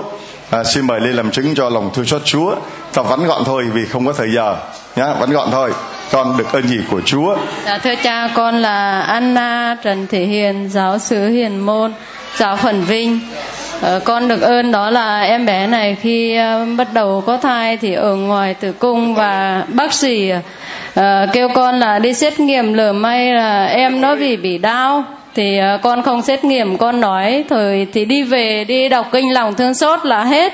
[0.50, 2.54] à, xin mời lên làm chứng cho lòng thương xót chúa
[2.92, 4.56] ta vắn gọn thôi vì không có thời giờ
[4.96, 5.72] nhá vắn gọn thôi
[6.12, 7.36] con được ơn gì của Chúa?
[7.64, 11.92] Dạ thưa cha, con là Anna Trần Thị Hiền, giáo sứ Hiền Môn,
[12.36, 13.20] giáo phận Vinh.
[13.80, 17.76] Ờ, con được ơn đó là em bé này khi uh, bắt đầu có thai
[17.76, 22.72] thì ở ngoài tử cung và bác sĩ uh, kêu con là đi xét nghiệm
[22.72, 27.00] lờ may là em nó bị bị đau thì ờ, con không xét nghiệm, con
[27.00, 30.52] nói thôi, thì đi về, đi đọc kinh lòng thương xót là hết.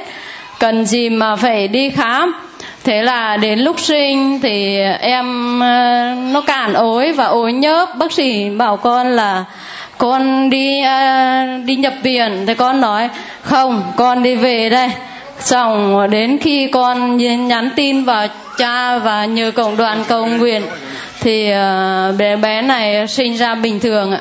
[0.59, 2.35] Cần gì mà phải đi khám?
[2.85, 7.89] Thế là đến lúc sinh thì em ờ, nó cản ối và ối nhớp.
[7.99, 9.45] Bác sĩ bảo con là
[9.99, 12.45] con đi ờ, đi nhập viện.
[12.47, 13.09] Thì con nói,
[13.43, 14.91] không, con đi về đây.
[15.39, 17.17] Xong đến khi con
[17.49, 18.27] nhắn tin vào
[18.59, 20.63] cha và nhờ cộng đoàn cầu nguyện
[21.21, 21.51] thì
[22.19, 24.21] bé bé này sinh ra bình thường ạ.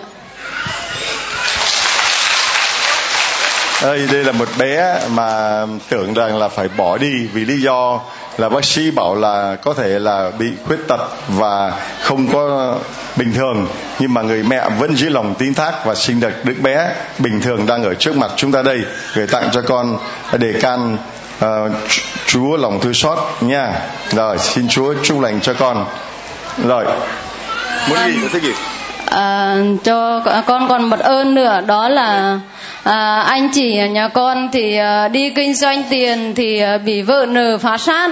[3.86, 8.00] Đây đây là một bé mà tưởng rằng là phải bỏ đi vì lý do
[8.38, 12.76] là bác sĩ bảo là có thể là bị khuyết tật và không có
[13.16, 13.68] bình thường.
[14.00, 17.42] Nhưng mà người mẹ vẫn giữ lòng tín thác và sinh được đứa bé bình
[17.42, 18.82] thường đang ở trước mặt chúng ta đây.
[19.14, 19.98] Gửi tặng cho con
[20.38, 20.98] để can
[21.46, 21.72] uh,
[22.28, 23.74] Chúa lòng thương xót nha.
[24.12, 25.86] Rồi xin Chúa chúc lành cho con.
[26.68, 26.86] Rồi.
[27.90, 28.54] Muốn gì thích gì
[29.06, 32.40] à, cho con còn một ơn nữa đó là
[32.86, 37.26] à, anh chị nhà con thì à, đi kinh doanh tiền thì à, bị vợ
[37.30, 38.12] nợ phá sát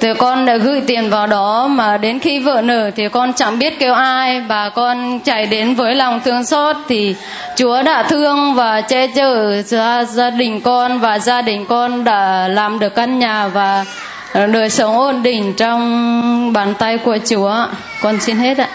[0.00, 3.58] thì con đã gửi tiền vào đó mà đến khi vợ nợ thì con chẳng
[3.58, 7.14] biết kêu ai và con chạy đến với lòng thương xót thì
[7.56, 12.48] Chúa đã thương và che chở gia, gia đình con và gia đình con đã
[12.48, 13.84] làm được căn nhà và
[14.32, 17.66] đời sống ổn định trong bàn tay của Chúa.
[18.00, 18.68] Con xin hết ạ.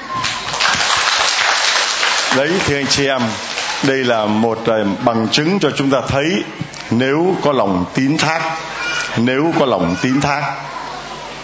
[2.37, 3.21] Đấy thưa anh chị em,
[3.83, 6.43] đây là một ờ, bằng chứng cho chúng ta thấy
[6.91, 8.41] nếu có lòng tín thác,
[9.17, 10.53] nếu có lòng tín thác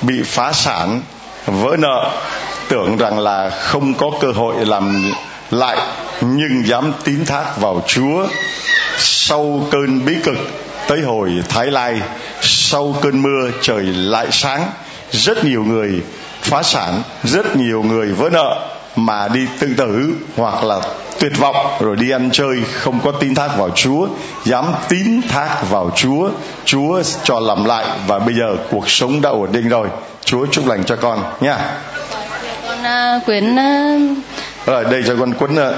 [0.01, 1.01] bị phá sản,
[1.45, 2.11] vỡ nợ,
[2.69, 5.13] tưởng rằng là không có cơ hội làm
[5.51, 5.77] lại
[6.21, 8.27] nhưng dám tín thác vào Chúa
[8.97, 10.37] sau cơn bí cực
[10.87, 12.01] tới hồi Thái Lai
[12.41, 14.71] sau cơn mưa trời lại sáng
[15.11, 16.01] rất nhiều người
[16.41, 20.81] phá sản rất nhiều người vỡ nợ mà đi tự tử hoặc là
[21.19, 24.07] tuyệt vọng rồi đi ăn chơi không có tin thác vào Chúa
[24.45, 26.29] dám tín thác vào Chúa
[26.65, 29.87] Chúa cho làm lại và bây giờ cuộc sống đã ổn định rồi.
[30.25, 31.57] Chúa chúc lành cho con nha.
[32.67, 32.79] Con
[33.17, 34.17] uh, quyến uh...
[34.65, 35.75] rồi đây cho con cuốn uh,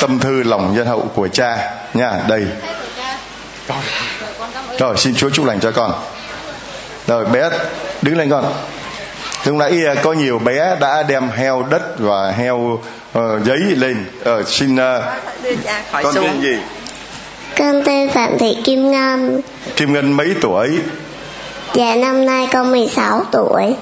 [0.00, 2.20] tâm thư lòng nhân hậu của cha nha.
[2.28, 2.46] Đây.
[4.78, 5.92] Rồi xin Chúa chúc lành cho con.
[7.06, 7.50] Rồi bé
[8.02, 8.52] đứng lên con
[9.44, 14.04] lúc nãy à, có nhiều bé đã đem heo đất và heo uh, giấy lên.
[14.20, 14.80] Uh, xin uh,
[16.02, 16.58] con tên gì?
[17.58, 19.40] Con tên phạm thị kim ngân
[19.76, 20.78] kim ngân mấy tuổi?
[21.74, 23.74] Dạ năm nay con 16 tuổi.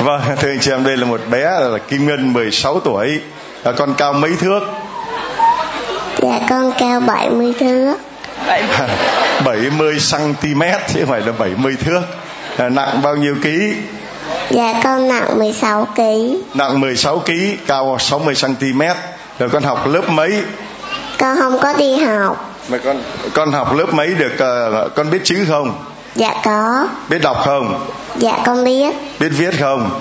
[0.00, 3.20] Vâng thưa anh chị em đây là một bé là kim ngân 16 tuổi.
[3.64, 4.60] À, con cao mấy thước?
[6.18, 7.96] Dạ con cao 70 thước.
[9.44, 10.62] 70 cm
[10.94, 12.00] chứ không phải là 70 thước.
[12.56, 13.74] À, nặng bao nhiêu ký
[14.50, 16.02] Dạ con nặng 16 kg.
[16.54, 17.32] Nặng 16 kg,
[17.66, 18.82] cao 60 cm.
[19.38, 20.42] Rồi con học lớp mấy?
[21.18, 22.48] Con không có đi học.
[22.68, 23.02] Mà con
[23.34, 25.84] con học lớp mấy được uh, con biết chữ không?
[26.14, 26.88] Dạ có.
[27.08, 27.86] Biết đọc không?
[28.16, 28.94] Dạ con biết.
[29.20, 30.00] Biết viết không?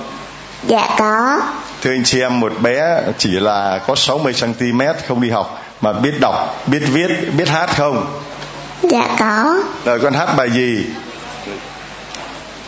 [0.67, 1.41] Dạ có.
[1.82, 5.94] Thưa anh chị em một bé chỉ là có 60 cm không đi học mà
[5.94, 8.06] biết đọc, biết viết, biết hát không?
[8.84, 9.60] Dạ có.
[9.86, 10.86] Rồi con hát bài gì?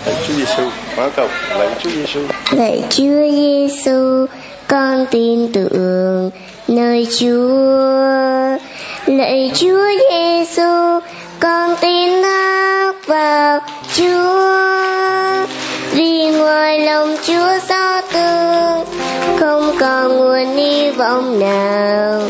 [0.05, 0.63] Lạy Chúa Giêsu,
[0.95, 2.19] hóa cầu lạy Chúa Giêsu.
[2.51, 4.25] Lạy Chúa Giêsu,
[4.67, 6.29] con tin tưởng
[6.67, 8.57] nơi Chúa.
[9.05, 10.99] Lạy Chúa Giêsu,
[11.39, 13.59] con tin thác vào
[13.95, 15.45] Chúa.
[15.91, 18.85] Vì ngoài lòng Chúa xót thương,
[19.39, 22.21] không còn nguồn hy vọng nào.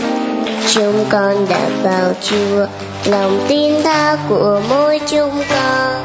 [0.74, 2.66] Chúng con đã vào Chúa,
[3.06, 6.04] lòng tin tha của mỗi chúng con.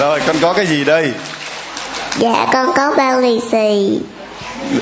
[0.00, 1.12] Rồi con có cái gì đây?
[2.18, 3.98] Dạ con có bao lì xì.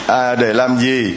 [0.07, 1.15] À để làm gì?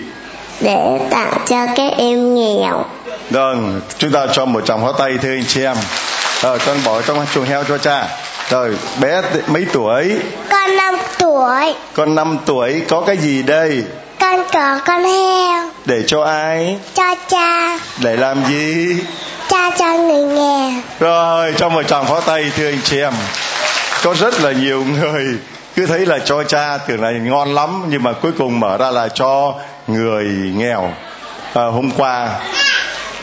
[0.60, 2.86] Để tặng cho các em nghèo.
[3.29, 5.77] Vâng, chúng ta cho một tràng pháo tay thưa anh chị em.
[6.41, 8.08] Rồi con bỏ trong chuồng heo cho cha.
[8.49, 10.15] Rồi bé mấy tuổi?
[10.49, 11.75] Con 5 tuổi.
[11.93, 13.84] Con 5 tuổi có cái gì đây?
[14.19, 15.69] Con có con heo.
[15.86, 16.77] Để cho ai?
[16.93, 17.79] Cho cha.
[17.99, 18.97] Để làm gì?
[19.49, 20.71] Cha cho người nghèo.
[20.99, 23.13] Rồi cho một tràng pháo tay thưa anh chị em
[24.06, 25.38] có rất là nhiều người
[25.76, 28.91] cứ thấy là cho cha tưởng là ngon lắm nhưng mà cuối cùng mở ra
[28.91, 29.56] là cho
[29.88, 30.94] người nghèo.
[31.54, 32.39] À, hôm qua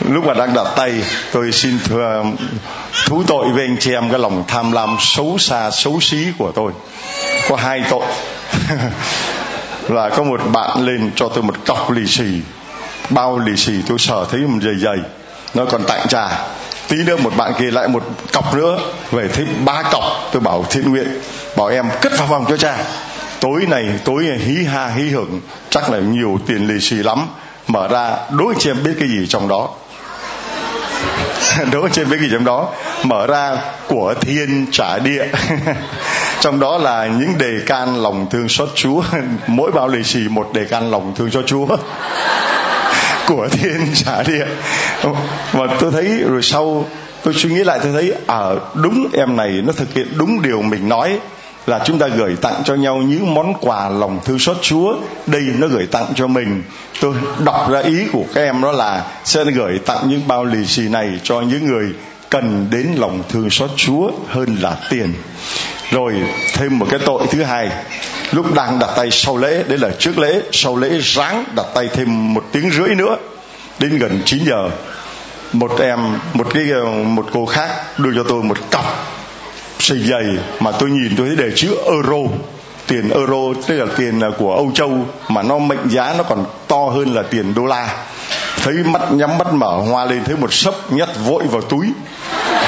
[0.09, 2.23] lúc mà đang đặt tay tôi xin thưa
[3.05, 6.51] thú tội với anh chị em cái lòng tham lam xấu xa xấu xí của
[6.51, 6.71] tôi.
[7.49, 8.05] Có hai tội.
[9.89, 12.41] Là có một bạn lên cho tôi một cọc lì xì.
[13.09, 14.97] Bao lì xì tôi sợ thấy một dày dày
[15.53, 16.29] nó còn tặng trà
[16.87, 18.79] tí nữa một bạn kia lại một cọc nữa,
[19.11, 20.03] về thấy ba cọc.
[20.31, 21.07] Tôi bảo thiện nguyện,
[21.57, 22.77] bảo em cất vào vòng cho cha.
[23.39, 27.27] Tối này tối này hí ha hí hưởng, chắc là nhiều tiền lì xì lắm
[27.67, 29.69] mở ra đối chị em biết cái gì trong đó?
[31.71, 32.69] Đối chị em biết cái gì trong đó?
[33.03, 35.25] Mở ra của thiên trả địa.
[36.39, 39.03] Trong đó là những đề can lòng thương xót chúa.
[39.47, 41.67] Mỗi bao lì xì một đề can lòng thương cho chúa
[43.27, 44.45] của thiên trả địa
[45.51, 46.85] và tôi thấy rồi sau
[47.23, 50.41] tôi suy nghĩ lại tôi thấy ở à, đúng em này nó thực hiện đúng
[50.41, 51.19] điều mình nói
[51.67, 54.95] là chúng ta gửi tặng cho nhau những món quà lòng thương xót Chúa.
[55.27, 56.63] Đây nó gửi tặng cho mình.
[57.01, 57.13] Tôi
[57.45, 60.81] đọc ra ý của các em đó là sẽ gửi tặng những bao lì xì
[60.81, 61.93] này cho những người
[62.29, 65.13] cần đến lòng thương xót Chúa hơn là tiền.
[65.91, 66.13] Rồi
[66.53, 67.69] thêm một cái tội thứ hai
[68.33, 71.89] lúc đang đặt tay sau lễ đấy là trước lễ sau lễ ráng đặt tay
[71.93, 73.17] thêm một tiếng rưỡi nữa.
[73.79, 74.69] Đến gần 9 giờ
[75.53, 75.99] một em
[76.33, 76.63] một cái
[77.05, 78.85] một cô khác đưa cho tôi một cặp
[79.79, 80.25] sợi dày
[80.59, 82.17] mà tôi nhìn tôi thấy đề chữ euro.
[82.87, 86.77] Tiền euro tức là tiền của Âu Châu mà nó mệnh giá nó còn to
[86.77, 87.89] hơn là tiền đô la.
[88.63, 91.87] Thấy mắt nhắm mắt mở hoa lên thấy một sấp nhét vội vào túi.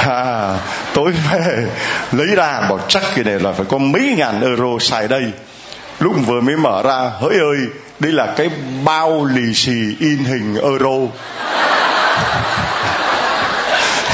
[0.08, 0.58] À,
[0.94, 1.68] tối về
[2.12, 5.24] lấy ra bảo chắc cái này là phải có mấy ngàn euro xài đây
[6.00, 7.58] lúc vừa mới mở ra, hỡi ơi,
[8.00, 8.50] đây là cái
[8.86, 10.98] bao lì xì in hình euro.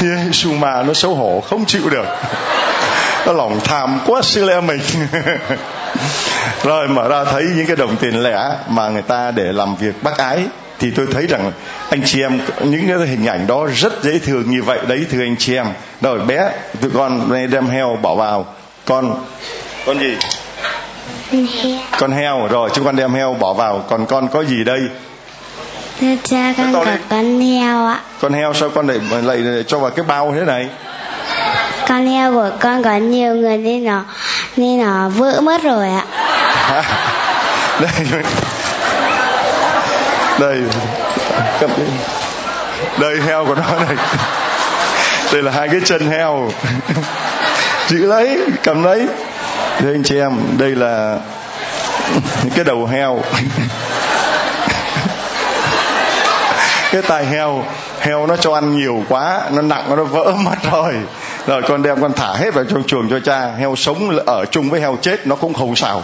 [0.00, 2.06] Giêsu mà nó xấu hổ, không chịu được.
[3.26, 4.80] Nó lòng tham quá, sư lẽ mình.
[6.62, 10.02] Rồi, mở ra thấy những cái đồng tiền lẻ mà người ta để làm việc
[10.02, 10.44] bác ái,
[10.78, 11.52] thì tôi thấy rằng
[11.90, 15.20] anh chị em, những cái hình ảnh đó rất dễ thương như vậy đấy, thưa
[15.20, 15.66] anh chị em.
[16.00, 18.46] Rồi, bé, tụi con đem heo bỏ vào,
[18.84, 19.24] con
[19.86, 20.16] con gì?
[21.98, 23.84] Con heo rồi chúng con đem heo bỏ vào.
[23.88, 24.80] Còn con có gì đây?
[26.00, 28.00] Thưa cha con có con heo ạ.
[28.20, 30.68] Con heo sao con lại lại cho vào cái bao thế này?
[31.88, 34.04] Con heo của con có nhiều người nên nó
[34.56, 36.04] nên nó vỡ mất rồi ạ.
[37.80, 38.22] Đây
[40.38, 40.62] Đây.
[42.98, 43.20] Đây.
[43.26, 43.96] Heo của nó này.
[45.32, 46.50] Đây là hai cái chân heo.
[47.88, 49.06] Giữ lấy Cầm lấy
[49.82, 51.18] đây anh chị em, Đây là
[52.54, 53.20] cái đầu heo.
[56.92, 57.64] Cái tai heo
[58.00, 60.94] heo nó cho ăn nhiều quá, nó nặng, nó vỡ mất rồi.
[61.46, 63.46] Rồi con đem con thả hết vào trong chuồng cho cha.
[63.58, 66.02] Heo sống ở chung với heo chết, nó cũng không sao.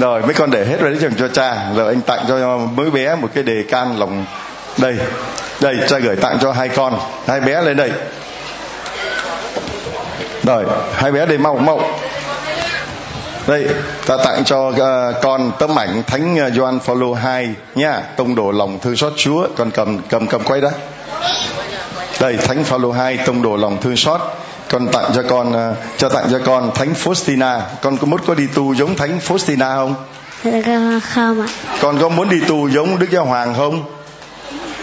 [0.00, 1.56] Rồi, mấy con để hết vào đấy trường cho cha.
[1.76, 4.24] Rồi anh tặng cho mới bé một cái đề can lòng
[4.76, 4.96] đây
[5.60, 6.98] đây, cha gửi tặng cho hai con.
[7.26, 7.90] Hai bé lên đây
[10.46, 11.80] rồi hai bé đây mau mau.
[13.46, 13.68] Đây
[14.06, 14.76] ta tặng cho uh,
[15.22, 18.02] con tấm ảnh thánh uh, Gioan Phaolô 2 nha.
[18.16, 19.48] Tông đồ lòng thương xót Chúa.
[19.56, 20.70] Con cầm cầm cầm quay đó
[22.20, 24.20] đây thánh Phaolô 2 tông đồ lòng thương xót.
[24.68, 27.60] Con tặng cho con uh, cho tặng cho con thánh Faustina.
[27.82, 29.94] Con có muốn có đi tu giống thánh Faustina không?
[31.14, 31.46] Không ạ.
[31.80, 33.84] Con có muốn đi tu giống Đức Giáo Hoàng không?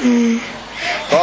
[0.01, 0.37] Ừ.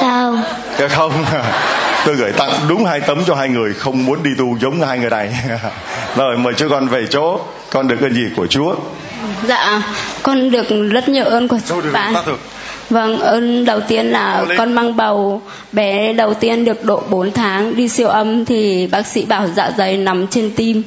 [0.01, 0.43] không.
[0.79, 1.25] Dạ không
[2.07, 4.99] tôi gửi tặng đúng hai tấm cho hai người không muốn đi tu giống hai
[4.99, 5.35] người này.
[6.17, 8.75] Rồi mời cho con về chỗ con được ơn gì của chúa.
[9.49, 9.83] Dạ
[10.23, 11.59] con được rất nhiều ơn của
[11.93, 12.15] bạn
[12.91, 15.43] Vâng, ơn đầu tiên là con mang bầu.
[15.73, 19.71] Bé đầu tiên được độ 4 tháng đi siêu âm thì bác sĩ bảo dạ
[19.79, 20.83] dày nằm trên tim.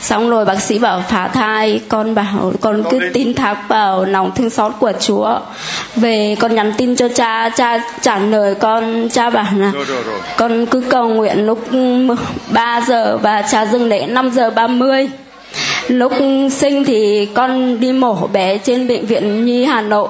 [0.00, 4.30] Xong rồi bác sĩ bảo phá thai, con bảo con cứ tin thác vào lòng
[4.34, 5.38] thương xót của Chúa.
[5.96, 9.72] Về con nhắn tin cho cha, cha trả lời con, cha bảo là
[10.36, 11.68] con cứ cầu nguyện lúc
[12.50, 15.08] 3 giờ và cha dừng lễ 5 giờ 30
[15.88, 16.12] lúc
[16.50, 20.08] sinh thì con đi mổ bé trên bệnh viện nhi hà nội.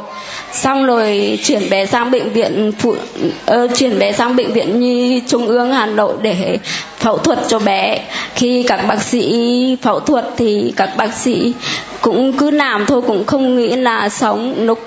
[0.53, 5.23] Xong rồi chuyển bé sang bệnh viện phụ uh, chuyển bé sang bệnh viện nhi
[5.27, 6.59] trung ương hà nội để
[6.99, 8.01] phẫu thuật cho bé.
[8.35, 11.55] Khi các bác sĩ phẫu thuật thì các bác sĩ
[12.01, 14.55] cũng cứ làm thôi cũng không nghĩ là sống.
[14.67, 14.79] Lúc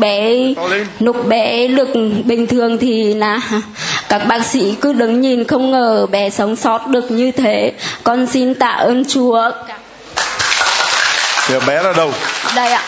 [0.00, 0.54] bé
[1.00, 1.88] lúc bé được
[2.24, 3.40] bình thường thì là
[4.08, 7.72] các bác sĩ cứ đứng nhìn không ngờ bé sống sót được như thế.
[8.04, 9.50] Con xin tạ ơn chúa.
[11.48, 12.12] Giờ bé là đâu?
[12.56, 12.82] Đây ạ.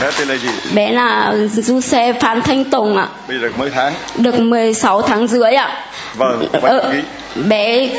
[0.00, 0.48] Bé tên là gì?
[0.74, 3.08] Bé là du xe Phan Thanh Tùng ạ.
[3.28, 3.94] Bây giờ mấy tháng?
[4.16, 5.84] Được 16 tháng rưỡi ạ.
[6.14, 6.92] Vâng, ờ,
[7.34, 7.90] bé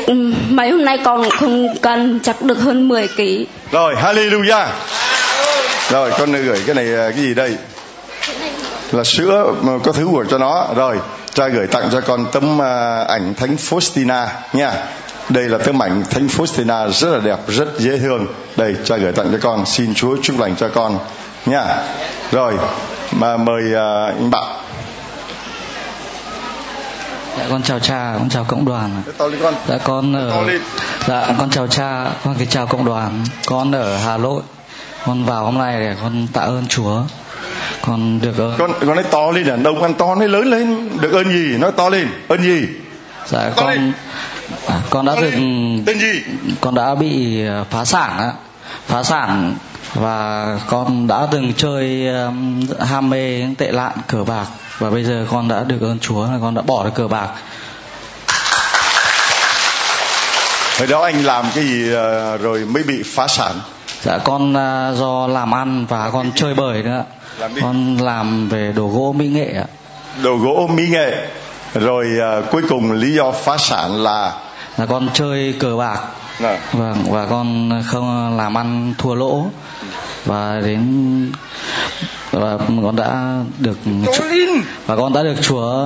[0.48, 3.22] mấy hôm nay con không cân chắc được hơn 10 kg.
[3.72, 4.66] Rồi, hallelujah.
[5.90, 7.56] Rồi, con gửi cái này cái gì đây?
[8.92, 9.54] Là sữa
[9.84, 10.66] có thứ của cho nó.
[10.76, 10.98] Rồi,
[11.34, 12.62] cha gửi tặng cho con tấm
[13.08, 14.72] ảnh Thánh Faustina nha
[15.28, 19.12] đây là tấm ảnh thánh Faustina rất là đẹp rất dễ thương đây cha gửi
[19.12, 20.98] tặng cho con xin Chúa chúc lành cho con
[21.46, 21.64] nha
[22.32, 22.54] rồi
[23.12, 24.66] mà mời uh, anh bạn
[27.38, 29.02] Dạ con chào cha, con chào cộng đoàn.
[29.18, 29.54] con.
[29.68, 30.44] Dạ con ở
[31.06, 33.24] Dạ con chào cha, con kính chào cộng đoàn.
[33.46, 34.42] Con ở Hà Nội.
[35.06, 37.00] Con vào hôm nay để con tạ ơn Chúa.
[37.82, 38.54] Con được ơn.
[38.58, 40.88] Con con nói to lên đàn đông ăn to nói lớn lên.
[41.00, 41.58] Được ơn gì?
[41.58, 42.08] Nói to lên.
[42.28, 42.66] Ơn gì?
[43.26, 43.92] Dạ con
[44.66, 45.30] à, con đã được
[45.86, 46.22] tên gì?
[46.60, 48.32] con đã bị à, phá sản á.
[48.86, 49.54] Phá sản
[49.94, 54.46] và con đã từng chơi um, ham mê tệ lạn cờ bạc
[54.78, 57.28] và bây giờ con đã được ơn Chúa là con đã bỏ được cờ bạc.
[60.78, 63.54] Hồi đó anh làm cái gì ờ, rồi mới bị phá sản?
[64.02, 67.04] Dạ con à, do làm ăn và con chơi bời nữa.
[67.38, 69.66] Làm con làm về đồ gỗ mỹ nghệ ạ.
[70.22, 71.28] Đồ gỗ mỹ nghệ
[71.80, 74.32] rồi ờ, cuối cùng lý do phá sản là?
[74.76, 76.00] Là con chơi cờ bạc.
[76.40, 79.46] Nè, vâng và con không làm ăn thua lỗ.
[80.24, 81.32] Và đến
[82.30, 83.78] và con đã được
[84.86, 85.84] và con đã được chúa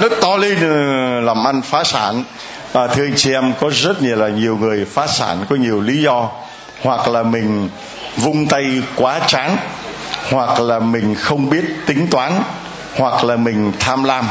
[0.00, 2.24] nó to lên ờ, làm ăn phá sản.
[2.72, 5.80] À, thưa anh chị em có rất nhiều là nhiều người phá sản có nhiều
[5.80, 6.28] lý do.
[6.82, 7.68] Hoặc là mình
[8.16, 9.56] vung tay quá chán
[10.30, 12.32] hoặc là mình không biết tính toán
[12.96, 14.24] hoặc là mình tham lam.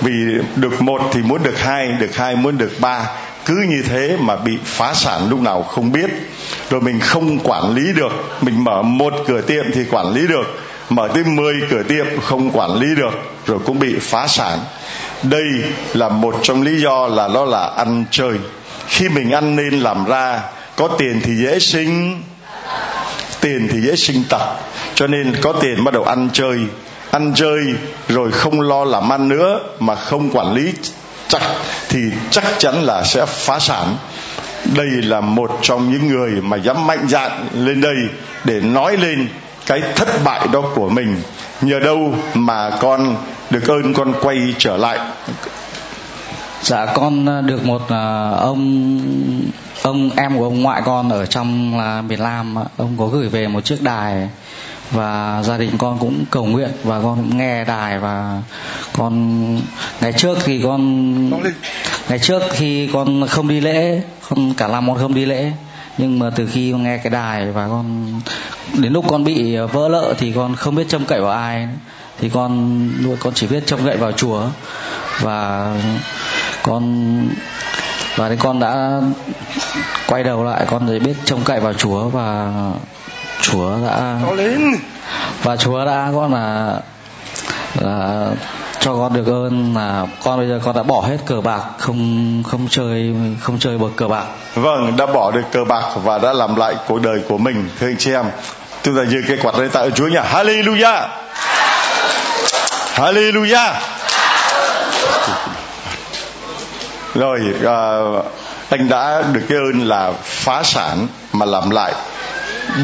[0.00, 0.12] Vì
[0.56, 3.06] được một thì muốn được hai được hai muốn được ba.
[3.44, 6.10] Cứ như thế mà bị phá sản lúc nào không biết.
[6.70, 8.12] Rồi mình không quản lý được.
[8.40, 10.60] Mình mở một cửa tiệm thì quản lý được.
[10.90, 13.12] Mở tới 10 cửa tiệm không quản lý được.
[13.46, 14.58] Rồi cũng bị phá sản.
[15.22, 15.44] Đây
[15.94, 18.38] là một trong lý do là nó là ăn chơi.
[18.86, 20.40] Khi mình ăn nên làm ra,
[20.76, 22.22] có tiền thì dễ sinh.
[23.40, 24.56] Tiền thì dễ sinh tật.
[24.94, 26.58] Cho nên có tiền bắt đầu ăn chơi
[27.10, 27.74] ăn chơi
[28.08, 30.72] rồi không lo làm ăn nữa mà không quản lý
[31.28, 31.42] chắc,
[31.88, 32.00] thì
[32.30, 33.96] chắc chắn là sẽ phá sản.
[34.74, 37.96] Đây là một trong những người mà dám mạnh dạn lên đây
[38.44, 39.28] để nói lên
[39.66, 41.16] cái thất bại đó của mình.
[41.60, 43.16] Nhờ đâu mà con
[43.50, 44.98] được ơn con quay trở lại?
[46.62, 49.00] Dạ con được một à, ông
[49.82, 53.48] ông em của ông ngoại con ở trong là miền Nam ông có gửi về
[53.48, 54.28] một chiếc đài
[54.90, 58.42] và gia đình con cũng cầu nguyện và con cũng nghe đài và
[58.92, 59.56] con
[60.00, 61.30] ngày trước thì con
[62.08, 65.52] ngày trước khi con không đi lễ con cả năm con không đi lễ
[65.98, 68.06] nhưng mà từ khi con nghe cái đài và con
[68.78, 71.68] đến lúc con bị vỡ lợ thì con không biết trông cậy vào ai
[72.20, 72.88] thì con
[73.20, 74.42] con chỉ biết trông cậy vào Chúa.
[75.20, 75.74] Và
[76.62, 77.28] con
[78.16, 79.00] và đến con đã
[80.06, 82.52] quay đầu lại con mới biết trông cậy vào Chúa và
[83.42, 84.16] Chúa đã
[85.42, 86.78] và Chúa đã con là
[87.80, 88.26] là
[88.80, 92.42] cho con được ơn là con bây giờ con đã bỏ hết cờ bạc không
[92.46, 94.24] không chơi không chơi bờ cờ bạc.
[94.54, 97.68] Vâng đã bỏ được cờ bạc và đã làm lại cuộc đời của mình.
[97.80, 98.24] Thưa anh chị em
[98.82, 101.08] chúng ta giơ cái quạt lên tạ ơn Chúa nha Hallelujah!
[102.94, 103.72] Hallelujah!
[107.14, 107.78] Rồi à,
[108.68, 111.92] anh đã được cái ơn là phá sản mà làm lại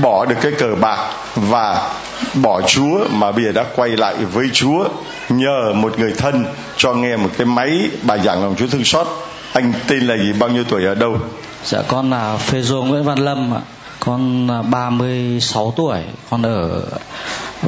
[0.02, 0.98] bỏ được cái cờ bạc
[1.34, 1.90] và
[2.34, 4.88] bỏ Chúa mà bây giờ đã quay lại với Chúa
[5.28, 6.44] nhờ một người thân
[6.76, 9.06] cho nghe một cái máy bài giảng lòng Chúa thương xót.
[9.52, 10.32] Anh tên là gì?
[10.32, 11.16] Bao nhiêu tuổi ở đâu?
[11.64, 13.60] Dạ con là Phê Dô Nguyễn Văn Lâm ạ.
[14.00, 15.98] Con là 36 tuổi
[16.30, 16.82] con ở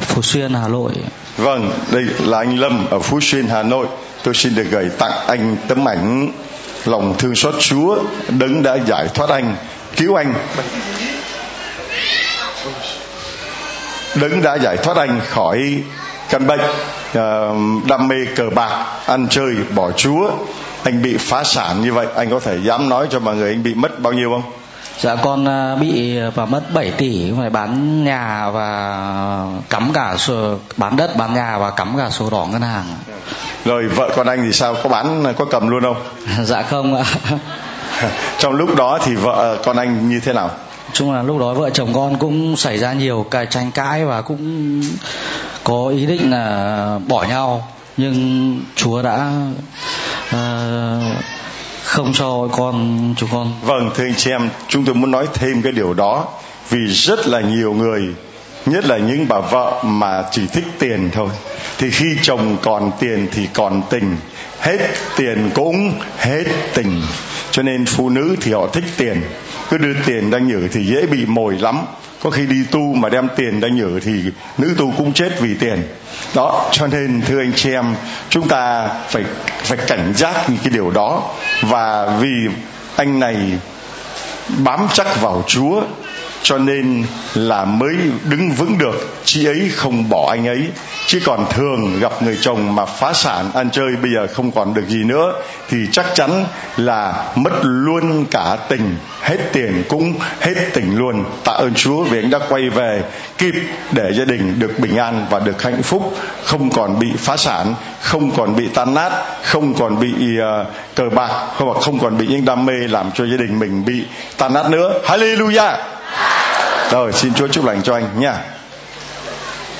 [0.01, 0.93] Phú Xuyên Hà Nội
[1.39, 3.87] Vâng, đây là anh Lâm ở Phú Xuyên, Hà Nội.
[4.23, 6.31] Tôi xin được gửi tặng anh tấm ảnh
[6.85, 9.55] lòng thương xót Chúa đấng đã giải thoát anh,
[9.95, 10.33] cứu anh.
[14.15, 15.83] Đấng đã giải thoát anh khỏi
[16.29, 16.61] căn bệnh
[17.13, 17.53] ờ,
[17.87, 20.31] đam mê cờ bạc, ăn chơi, bỏ Chúa.
[20.83, 23.63] Anh bị phá sản như vậy, anh có thể dám nói cho mọi người anh
[23.63, 24.51] bị mất bao nhiêu không?
[24.99, 30.55] Dạ con à, bị và mất 7 tỷ phải bán nhà và cắm cả sổ
[30.77, 32.85] bán đất bán nhà và cắm cả sổ đỏ ngân hàng.
[33.65, 34.75] Rồi vợ con anh thì sao?
[34.83, 36.03] Có bán có cầm luôn không?
[36.45, 37.03] dạ không ạ.
[38.39, 40.49] Trong lúc đó thì vợ con anh như thế nào?
[40.93, 44.21] Chung là lúc đó vợ chồng con cũng xảy ra nhiều cái tranh cãi và
[44.21, 44.81] cũng
[45.63, 47.67] có ý định là bỏ nhau.
[47.97, 49.31] Nhưng Chúa đã
[50.29, 51.15] uh,
[51.83, 53.53] không cho con chúng con.
[53.63, 56.27] Vâng thưa anh chị em Chúng tôi muốn nói thêm cái điều đó.
[56.69, 58.07] Vì rất là nhiều người
[58.65, 61.29] Nhất là những bà vợ mà chỉ thích tiền thôi
[61.77, 64.17] Thì khi chồng còn tiền thì còn tình.
[64.59, 64.77] Hết
[65.17, 67.01] tiền cũng hết tình.
[67.51, 69.21] Cho nên phụ nữ thì họ thích tiền.
[69.69, 71.81] Cứ đưa tiền đang nhử thì dễ bị mồi lắm.
[72.23, 74.23] Có khi đi tu mà đem tiền đang nhử thì
[74.57, 75.83] nữ tu cũng chết vì tiền.
[76.35, 77.95] Đó, cho nên, thưa anh chị em,
[78.29, 79.23] chúng ta phải
[79.63, 81.23] phải cảnh giác những cái điều đó.
[81.61, 82.47] Và vì
[82.95, 83.37] anh này
[84.57, 85.81] bám chắc vào Chúa
[86.43, 89.15] cho nên là mới đứng vững được.
[89.25, 90.67] Chị ấy không bỏ anh ấy.
[91.05, 94.73] Chứ còn thường gặp người chồng mà phá sản ăn chơi bây giờ không còn
[94.73, 95.33] được gì nữa
[95.69, 96.45] thì chắc chắn
[96.77, 98.95] là mất luôn cả tình.
[99.21, 101.23] Hết tiền cũng hết tình luôn.
[101.43, 103.03] Tạ ơn Chúa vì anh đã quay về
[103.37, 103.53] kịp
[103.91, 106.17] để gia đình được bình an và được hạnh phúc.
[106.43, 109.11] Không còn bị phá sản không còn bị tan nát
[109.43, 113.25] không còn bị uh, cờ bạc hoặc không còn bị những đam mê làm cho
[113.25, 114.03] gia đình mình bị
[114.37, 114.93] tan nát nữa.
[115.05, 115.98] Hallelujah!
[116.91, 118.37] Rồi xin Chúa chúc lành cho anh nha.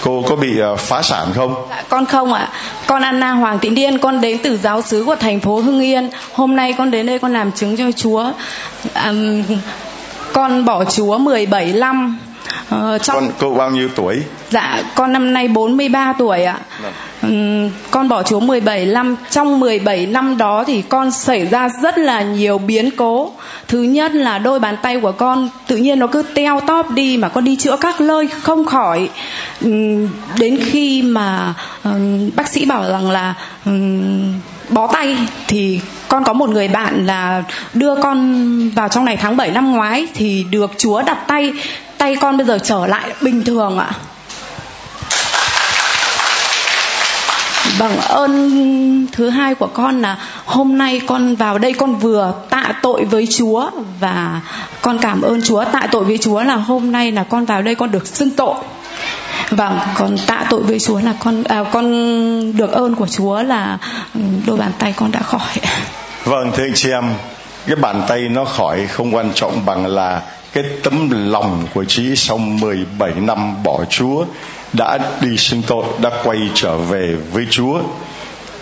[0.04, 1.56] Cô có bị ờ, phá sản không?
[1.70, 2.50] Dạ, con không ạ.
[2.88, 6.10] Con Anna Hoàng Thị Điên con đến từ giáo xứ của thành phố Hưng Yên.
[6.34, 8.32] Hôm nay con đến đây con làm chứng cho Chúa.
[8.94, 9.14] À,
[10.34, 12.20] con bỏ Chúa 17 năm.
[12.76, 13.16] Uh, trong...
[13.16, 14.24] Con cô bao nhiêu tuổi?
[14.50, 16.60] Dạ, con năm nay 43 tuổi ạ.
[17.22, 19.16] Um, con bỏ Chúa 17 năm.
[19.30, 23.32] Trong 17 năm đó thì con xảy ra rất là nhiều biến cố.
[23.68, 27.18] Thứ nhất là đôi bàn tay của con tự nhiên nó cứ teo tóp đi
[27.18, 29.10] mà con đi chữa các nơi không khỏi.
[29.62, 30.08] Um,
[30.40, 33.34] đến khi mà um, bác sĩ bảo rằng là
[34.70, 37.44] bó tay thì con có một người bạn là
[37.74, 41.54] đưa con vào trong này tháng 7 năm ngoái thì được Chúa đặt tay
[42.00, 43.92] tay con bây giờ trở lại bình thường ạ.
[47.80, 52.74] Bằng ơn thứ hai của con là hôm nay con vào đây con vừa tạ
[52.82, 53.70] tội với Chúa
[54.00, 54.42] và
[54.82, 57.76] con cảm ơn Chúa tạ tội với Chúa là hôm nay là con vào đây
[57.76, 58.56] con được xưng tội.
[59.50, 63.78] Vâng còn tạ tội với Chúa là con à, con được ơn của Chúa là
[64.46, 65.50] đôi bàn tay con đã khỏi.
[66.24, 67.14] Vâng thưa anh chị em
[67.68, 70.22] cái bàn tay nó khỏi không quan trọng bằng là
[70.54, 74.26] cái tấm lòng của chị sau 17 năm bỏ Chúa
[74.74, 77.82] đã đi sinh tội đã quay trở về với Chúa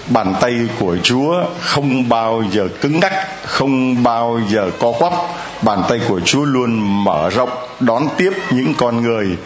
[0.09, 3.13] bàn tay của Chúa không bao giờ cứng ngắc
[3.45, 5.13] không bao giờ co quắp
[5.61, 9.37] bàn tay của Chúa luôn mở rộng đón tiếp những con người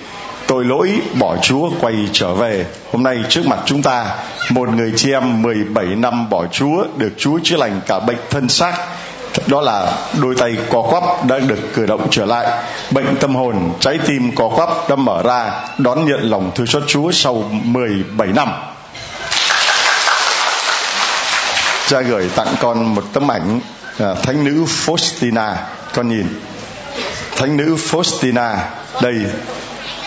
[0.52, 2.66] tội lỗi bỏ Chúa quay trở về.
[2.92, 4.06] Hôm nay trước mặt chúng ta,
[4.50, 8.50] một người chị em 17 năm bỏ Chúa được Chúa chữa lành cả bệnh thân
[8.50, 8.74] xác.
[9.48, 12.48] Đó là đôi tay co quắp đã được cử động trở lại.
[12.92, 16.84] Bệnh tâm hồn, trái tim co quắp đã mở ra đón nhận lòng thương xót
[16.88, 18.50] Chúa sau 17 năm.
[21.88, 23.60] Cha gửi tặng con một tấm ảnh
[24.00, 25.54] à, thánh nữ Faustina
[25.94, 26.28] con nhìn
[27.36, 28.58] thánh nữ Faustina
[29.02, 29.16] đây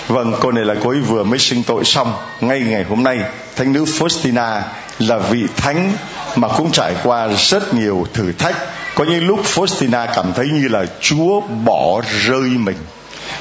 [0.09, 3.19] Vâng, cô này là cô ấy vừa mới sinh tội xong ngay ngày hôm nay.
[3.57, 4.61] Thánh nữ Faustina
[4.99, 5.93] là vị thánh
[6.37, 8.57] mà cũng trải qua rất nhiều thử thách.
[8.95, 12.77] Có những lúc Faustina cảm thấy như là Chúa bỏ rơi mình.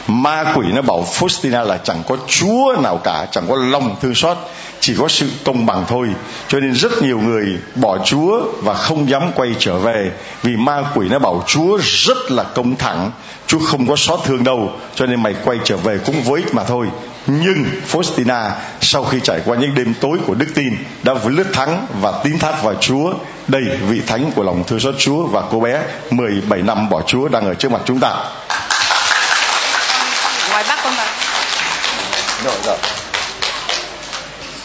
[0.08, 4.16] Ma quỷ nó bảo Faustina là chẳng có chúa nào cả, chẳng có lòng thương
[4.16, 4.38] xót,
[4.80, 6.08] chỉ có sự công bằng thôi.
[6.48, 10.12] Cho nên rất nhiều người bỏ chúa và không dám quay trở về
[10.44, 13.12] vì ma quỷ nó bảo chúa rất là công thẳng.
[13.48, 16.64] Chúa không có xót thương đâu, cho nên mày quay trở về cũng với mà
[16.64, 16.88] thôi
[17.28, 18.52] nhưng Faustina
[18.82, 22.40] sau khi trải qua những đêm tối của đức tin đã lướt thắng và tín
[22.40, 23.14] thác vào Chúa
[23.48, 27.28] đây vị thánh của lòng thương xót Chúa và cô bé 17 năm bỏ Chúa
[27.28, 28.14] đang ở trước mặt chúng ta
[30.50, 31.06] ngoài Bắc con mà
[32.44, 32.78] rồi rồi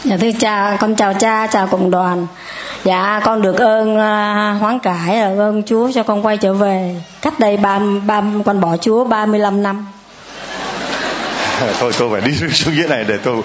[0.03, 2.27] Dạ thưa cha, con chào cha, chào cộng đoàn.
[2.83, 7.01] Dạ con được ơn uh, hoán cải, ơn Chúa cho con quay trở về.
[7.21, 9.85] Cách đây ba, ba con bỏ Chúa 35 năm.
[11.79, 13.41] thôi, tôi phải đi xuống dưới này để tôi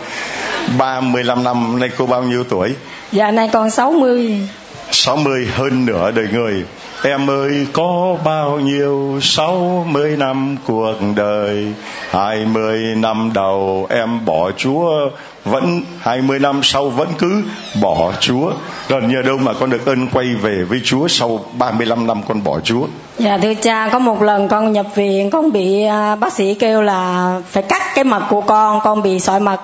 [0.78, 2.74] 35 năm, nay cô bao nhiêu tuổi?
[3.12, 4.48] Dạ nay con 60.
[4.94, 6.64] 60 hơn nửa đời người.
[7.02, 11.72] Em ơi, có bao nhiêu sáu mươi năm cuộc đời?
[12.10, 15.10] Hai mươi năm đầu em bỏ Chúa,
[15.44, 17.42] Vẫn hai mươi năm sau vẫn cứ
[17.82, 18.52] bỏ Chúa.
[18.88, 22.44] Rồi nhờ đâu mà con được ơn quay về với Chúa Sau 35 năm con
[22.44, 22.86] bỏ Chúa.
[23.18, 26.82] Dạ thưa cha, có một lần con nhập viện, Con bị à, bác sĩ kêu
[26.82, 29.60] là Phải cắt cái mật của con Con bị sỏi mật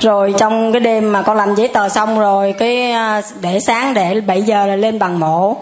[0.00, 3.94] rồi trong cái đêm mà con làm giấy tờ xong rồi, cái à, để sáng
[3.94, 5.56] để 7 giờ là lên bằng mộ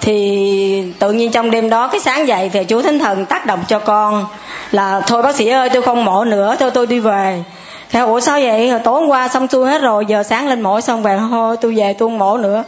[0.00, 3.60] thì tự nhiên trong đêm đó cái sáng dậy thì chú thánh thần tác động
[3.68, 4.26] cho con
[4.70, 7.42] là, thôi bác sĩ ơi, tôi không mổ nữa, thôi tôi đi về.
[7.90, 8.72] Thế ủa sao vậy?
[8.84, 11.74] Tối hôm qua xong xuôi hết rồi, giờ sáng lên mổ xong về, thôi tôi
[11.76, 12.64] về tôi không mổ nữa.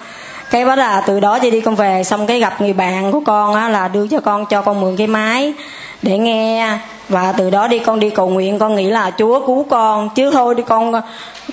[0.51, 3.21] Cái đó là từ đó cho đi con về, xong cái gặp người bạn của
[3.27, 5.53] con á là đưa cho con cho con mượn cái máy
[6.05, 6.79] để nghe.
[7.09, 8.59] Và từ đó đi con đi cầu nguyện.
[8.59, 10.09] Con nghĩ là chúa cứu con.
[10.15, 10.93] Chứ thôi đi con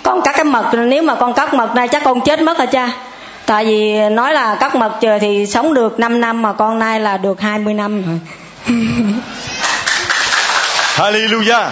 [0.03, 0.65] con cắt cái mật.
[0.73, 2.89] Nếu mà con cắt mật này chắc con chết mất rồi cha?
[3.45, 6.99] Tại vì nói là cắt mật trời thì sống được 5 năm mà con nay
[6.99, 8.03] là được 20 năm.
[8.05, 8.19] Rồi
[10.95, 11.69] Hallelujah.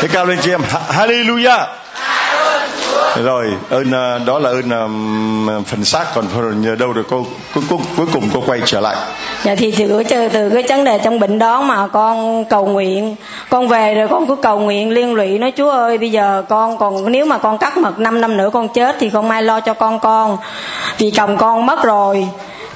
[0.00, 0.60] Thế cao lên chị em.
[0.88, 1.66] Hallelujah
[3.24, 7.82] rồi ơn ờ, đó là ơn phần xác còn nhờ đâu được cô cuối, cùng
[7.96, 8.96] cuối cùng cô quay trở lại.
[9.42, 13.16] Dạ thì từ từ từ cái vấn đề trong bệnh đó mà con cầu nguyện
[13.50, 16.78] con về rồi con cứ cầu nguyện liên lụy nói chúa ơi bây giờ con
[16.78, 19.60] còn nếu mà con cắt mật 5 năm nữa con chết thì không ai lo
[19.60, 20.36] cho con con
[20.98, 22.28] vì chồng con mất rồi.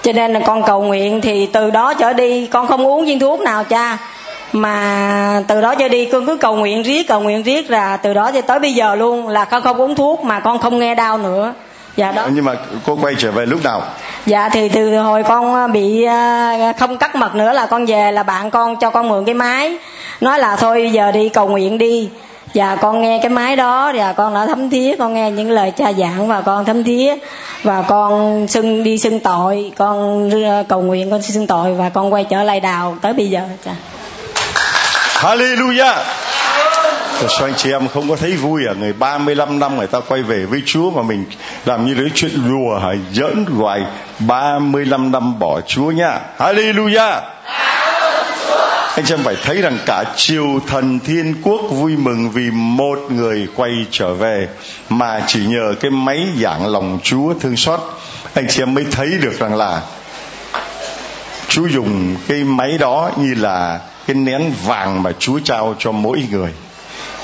[0.02, 3.18] Cho nên là con cầu nguyện thì từ đó trở đi con không uống viên
[3.18, 3.98] thuốc nào cha
[4.52, 8.14] mà từ đó cho đi con cứ cầu nguyện riết cầu nguyện riết là từ
[8.14, 10.94] đó cho tới bây giờ luôn là con không uống thuốc mà con không nghe
[10.94, 11.54] đau nữa.
[11.96, 12.26] Dạ đó.
[12.34, 12.54] Nhưng mà
[12.86, 13.82] cô quay trở về lúc nào?
[14.26, 18.22] Dạ thì từ hồi con bị à, không cắt mật nữa là con về là
[18.22, 19.78] bạn con cho con mượn cái máy.
[20.20, 22.08] Nói là thôi giờ đi cầu nguyện đi.
[22.54, 25.70] Và con nghe cái máy đó và con đã thấm thía con nghe những lời
[25.70, 27.14] cha giảng và con thấm thía.
[27.62, 30.30] Và con xưng đi xưng tội con
[30.68, 33.40] cầu nguyện con xưng tội và con quay trở lại đào tới bây giờ.
[33.64, 33.72] Cha
[35.18, 35.96] Hallelujah.
[37.28, 38.74] Sao anh chị em không có thấy vui à?
[38.78, 41.24] Người 35 năm người ta quay về với Chúa Mà mình
[41.64, 42.88] làm như đấy chuyện đùa hả?
[43.12, 43.82] Giỡn hoài
[44.18, 46.20] 35 năm bỏ Chúa nha.
[46.38, 47.20] Hallelujah.
[48.94, 52.98] Anh chị em phải thấy rằng cả triều thần thiên quốc vui mừng vì một
[53.10, 54.48] người quay trở về
[54.88, 57.80] mà chỉ nhờ cái máy giảng lòng Chúa thương xót.
[58.34, 59.80] Anh chị em mới thấy được rằng là
[61.48, 66.26] Chúa dùng cái máy đó như là cái nén vàng mà Chúa trao cho mỗi
[66.30, 66.50] người.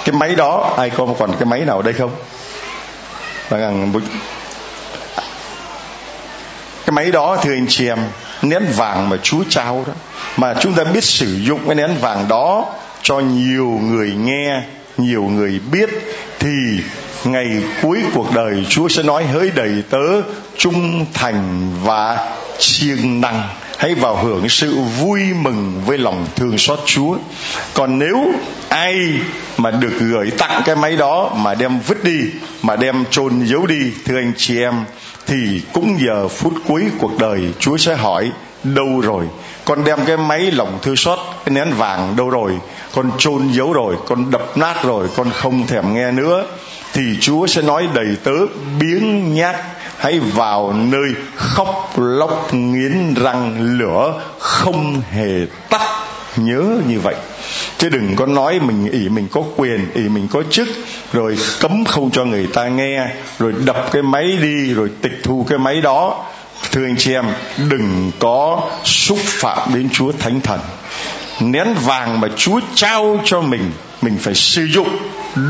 [0.05, 2.11] Cái máy đó, ai có còn cái máy nào ở đây không?
[6.87, 7.99] Cái máy đó, thưa anh chị em,
[8.43, 9.93] nén vàng mà Chúa trao đó.
[10.37, 12.67] Mà chúng ta biết sử dụng cái nén vàng đó
[13.03, 14.63] cho nhiều người nghe,
[14.97, 15.91] nhiều người biết,
[16.39, 16.81] thì
[17.25, 20.23] ngày cuối cuộc đời Chúa sẽ nói, hỡi đầy tớ
[20.57, 23.49] trung thành và siêng năng
[23.85, 27.17] hãy vào hưởng sự vui mừng với lòng thương xót Chúa.
[27.75, 28.33] Còn nếu
[28.69, 28.95] ai
[29.57, 32.21] mà được gửi tặng cái máy đó mà đem vứt đi,
[32.63, 34.75] mà đem chôn giấu đi, thưa anh chị em,
[35.27, 38.31] thì cũng giờ phút cuối cuộc đời Chúa sẽ hỏi
[38.63, 39.25] đâu rồi?
[39.65, 42.53] Con đem cái máy lòng thư xót cái nén vàng đâu rồi?
[42.93, 46.45] Con chôn giấu rồi con đập nát rồi con không thèm nghe nữa.
[46.93, 48.33] Thì chúa sẽ nói đầy tớ
[48.81, 49.57] biếng nhác
[50.05, 55.81] hãy vào nơi khóc lóc nghiến răng lửa không hề tắt.
[56.37, 57.15] Nhớ như vậy.
[57.79, 60.69] Chứ đừng có nói mình ỷ mình có quyền ỷ mình có chức,
[61.13, 65.47] rồi cấm không cho người ta nghe, rồi đập cái máy đi, rồi tịch thu
[65.49, 66.25] cái máy đó.
[66.73, 67.25] Thưa anh chị em,
[67.69, 70.61] đừng có xúc phạm đến chúa thánh thần.
[71.41, 73.71] Nén vàng mà chúa trao cho mình
[74.03, 74.89] mình phải sử dụng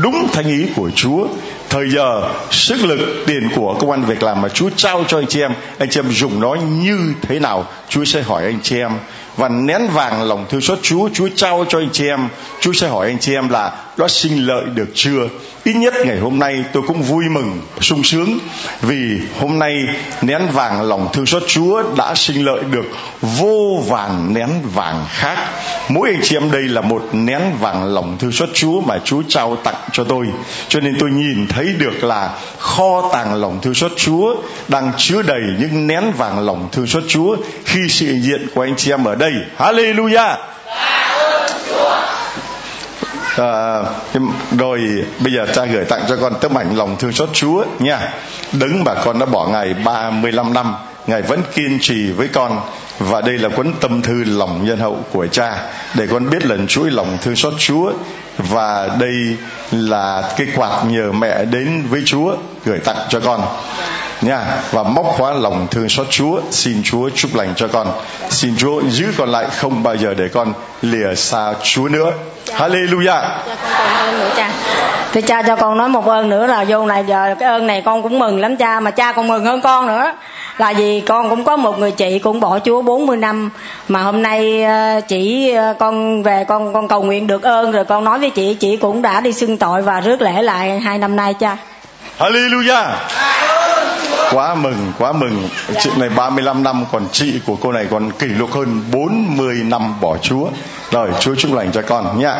[0.01, 1.27] đúng thánh ý của chúa
[1.75, 5.27] thời giờ, sức lực tiền của công an việc làm mà chúa trao cho anh
[5.27, 8.77] chị em, anh chị em dùng nó như thế nào, chúa sẽ hỏi anh chị
[8.77, 8.91] em.
[9.37, 12.27] Và nén vàng lòng thương xót Chúa Chúa trao cho anh chị em.
[12.59, 15.27] Chúa sẽ hỏi anh chị em là nó sinh lợi được chưa?
[15.63, 18.37] Ít nhất ngày hôm nay tôi cũng vui mừng, sung sướng
[18.81, 19.73] vì hôm nay
[20.21, 22.85] nén vàng lòng thương xót Chúa đã sinh lợi được
[23.21, 25.37] vô vàn nén vàng khác.
[25.89, 29.21] Mỗi anh chị em đây là một nén vàng lòng thương xót Chúa mà Chúa
[29.27, 30.27] trao tặng cho tôi.
[30.67, 34.35] Cho nên tôi nhìn thấy được là kho tàng lòng thương xót Chúa
[34.67, 38.61] đang chứa đầy những nén vàng lòng thương xót Chúa khi sự hiện diện của
[38.61, 39.33] anh chị em ở đây.
[39.57, 40.35] Hallelujah!
[43.37, 43.83] À,
[44.59, 47.99] rồi bây giờ cha gửi tặng cho con tấm ảnh lòng thương xót Chúa nha.
[48.51, 50.75] Đứng mà con đã bỏ ngày 35 năm.
[51.07, 52.61] Ngài vẫn kiên trì với con
[52.99, 55.55] và đây là cuốn tâm thư lòng nhân hậu của cha
[55.93, 57.91] để con biết lần chuỗi lòng thương xót Chúa
[58.37, 59.37] và đây
[59.71, 62.35] là cái quạt nhờ mẹ đến với Chúa
[62.65, 63.41] gửi tặng cho con.
[64.21, 64.41] Nha
[64.71, 67.87] và móc khóa lòng thương xót Chúa xin Chúa chúc lành cho con.
[68.29, 72.11] Xin Chúa giữ con lại không bao giờ để con lìa xa Chúa nữa.
[72.57, 73.21] Hallelujah.
[75.11, 77.81] Thì cha cho con nói một ơn nữa là vô này giờ cái ơn này
[77.85, 80.11] con cũng mừng lắm cha mà cha còn mừng hơn con nữa
[80.57, 83.49] là vì con cũng có một người chị cũng bỏ Chúa 40 năm
[83.87, 87.85] mà hôm nay ờ, chỉ ờ, con về con con cầu nguyện được ơn rồi
[87.85, 90.97] con nói với chị chị cũng đã đi xưng tội và rước lễ lại hai
[90.97, 91.57] năm nay cha.
[92.19, 92.85] Hallelujah.
[94.31, 95.49] Quá mừng quá mừng.
[95.79, 100.01] Chị này 35 năm còn chị của cô này còn kỷ lục hơn 40 năm
[100.01, 100.47] bỏ Chúa.
[100.91, 102.35] Rồi Chúa chúc lành cho con nhá.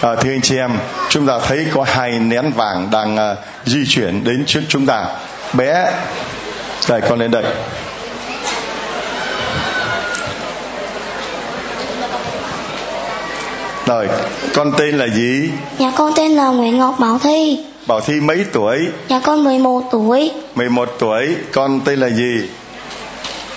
[0.00, 0.70] À, thưa anh chị em
[1.08, 5.04] chúng ta thấy có hai nén vàng đang uh, di chuyển đến trước chúng ta.
[5.52, 5.92] Bé
[6.88, 7.44] đây con lên đây
[13.86, 14.08] Rồi,
[14.54, 15.50] con tên là gì?
[15.78, 18.88] Dạ con tên là Nguyễn Ngọc Bảo Thi Bảo Thi mấy tuổi?
[19.08, 22.48] Dạ con 11 tuổi 11 tuổi, con tên là gì?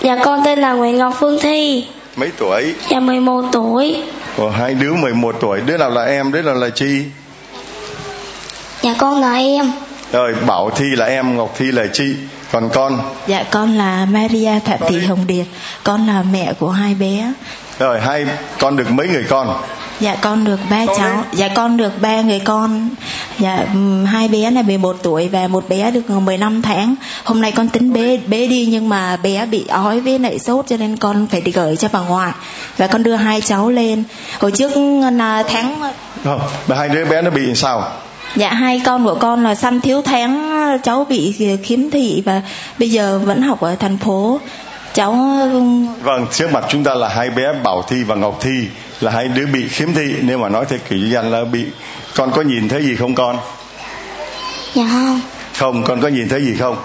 [0.02, 2.74] Dạ con tên là Nguyễn Ngọc Phương Thi Mấy tuổi?
[2.90, 4.04] Dạ 11 tuổi
[4.38, 7.04] Ồ, hai đứa 11 tuổi, đứa nào là em, đứa nào là chi?
[8.82, 9.72] Dạ con là em
[10.12, 12.16] Rồi, Bảo Thi là em, Ngọc Thi là chi
[12.52, 13.00] Còn con?
[13.28, 15.46] Dạ con là Maria Phạm Thị Hồng Điệp
[15.84, 17.34] Con là mẹ của hai bé
[17.80, 18.26] Rồi, hai
[18.60, 19.62] con được mấy người con?
[20.02, 21.24] Dạ con được ba cháu.
[21.34, 22.90] Dạ con được ba người con.
[23.40, 23.66] Dạ
[24.06, 26.96] hai bé là 11 tuổi và một bé được 15 tháng.
[27.24, 30.66] Hôm nay con tính bế bế đi nhưng mà bé bị ói với lại sốt
[30.68, 32.32] cho nên con phải đi gửi cho bà ngoại.
[32.78, 34.04] Và con đưa hai cháu lên.
[34.40, 34.72] Hồi trước
[35.18, 35.92] là tháng
[36.24, 37.92] Không, hai đứa bé nó bị sao?
[38.36, 40.52] Dạ hai con của con là sanh thiếu tháng
[40.84, 42.42] cháu bị khiếm thị và
[42.80, 44.40] bây giờ vẫn học ở thành phố.
[44.94, 45.12] Cháu
[46.04, 48.68] vâng trước mặt chúng ta là hai bé bảo thi và ngọc thi
[49.00, 50.16] là hai đứa bị khiếm thị.
[50.22, 51.66] Nếu mà nói theo kiểu danh là bị
[52.16, 53.38] con có nhìn thấy gì không con?
[54.74, 55.22] Dạ không.
[55.58, 56.78] Không con có nhìn thấy gì không?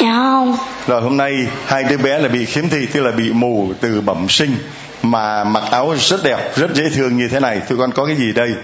[0.00, 0.56] Dạ không.
[0.86, 1.32] Rồi hôm nay
[1.66, 4.56] hai đứa bé là bị khiếm thị tức là bị mù từ bẩm sinh
[5.02, 7.60] mà mặc áo rất đẹp rất dễ thương như thế này.
[7.68, 8.54] Tụi con có cái gì đây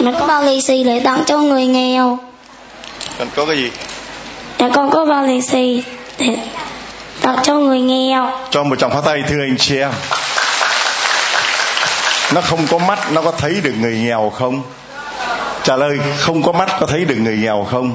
[0.00, 2.18] mình có bao lì xì để tặng cho người nghèo.
[3.18, 3.70] Con có cái gì?
[4.58, 5.82] Dạ con có bao lì xì
[6.18, 6.36] để
[7.20, 8.30] tặng cho người nghèo.
[8.50, 9.90] Cho một tràng pháo tay thưa anh chị em.
[12.34, 14.62] Nó không có mắt nó có thấy được người nghèo không?
[15.62, 17.94] Trả lời không có mắt có thấy được người nghèo không?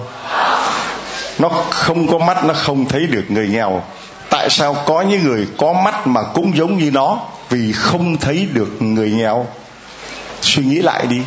[1.40, 3.84] Nó không có mắt nó không thấy được người nghèo.
[4.30, 8.48] Tại sao có những người có mắt mà cũng giống như nó vì không thấy
[8.54, 9.48] được người nghèo?
[10.42, 11.22] Suy nghĩ lại đi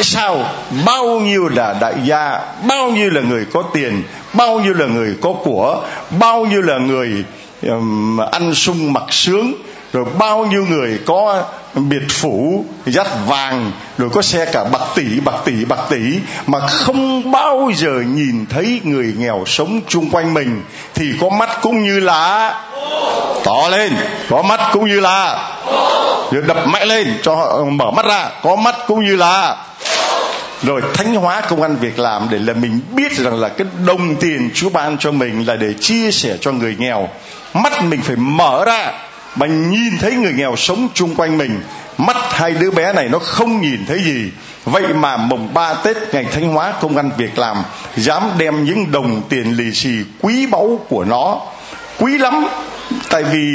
[0.00, 0.44] tại sao
[0.86, 5.14] bao nhiêu là đại gia bao nhiêu là người có tiền bao nhiêu là người
[5.22, 5.82] có của
[6.18, 7.24] bao nhiêu là người
[7.62, 9.52] um, ăn sung mặc sướng
[9.92, 11.42] rồi bao nhiêu người có
[11.74, 16.66] biệt phủ dắt vàng rồi có xe cả bạc tỷ bạc tỷ bạc tỷ mà
[16.66, 20.62] không bao giờ nhìn thấy người nghèo sống chung quanh mình
[20.94, 22.54] thì có mắt cũng như là
[23.44, 23.92] to lên
[24.30, 25.48] có mắt cũng như là
[26.32, 29.56] rồi đập mạnh lên cho họ mở mắt ra có mắt cũng như là
[30.62, 34.16] rồi thánh hóa công ăn việc làm để là mình biết rằng là cái đồng
[34.16, 37.08] tiền Chúa ban cho mình là để chia sẻ cho người nghèo.
[37.54, 38.92] Mắt mình phải mở ra
[39.36, 41.60] mà nhìn thấy người nghèo sống chung quanh mình.
[41.98, 44.30] Mắt hai đứa bé này nó không nhìn thấy gì.
[44.64, 47.62] Vậy mà mùng ba tết ngày thanh hóa công ăn việc làm
[47.96, 49.90] dám đem những đồng tiền lì xì
[50.20, 51.40] quý báu của nó.
[51.98, 52.46] Quý lắm,
[53.10, 53.52] tại vì,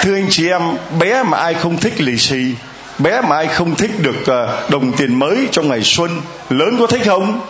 [0.00, 0.62] thưa anh chị em,
[0.98, 2.54] bé mà ai không thích lì xì
[2.98, 6.22] bé mà ai không thích được ờ, đồng tiền mới trong ngày xuân.
[6.50, 7.40] Lớn có thích không?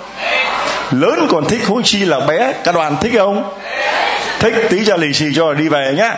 [0.91, 2.53] Lớn còn thích hối chi là bé.
[2.65, 3.53] Cả đoàn thích không?
[4.41, 6.17] Thích, tí ra lì xì cho đi về nhá.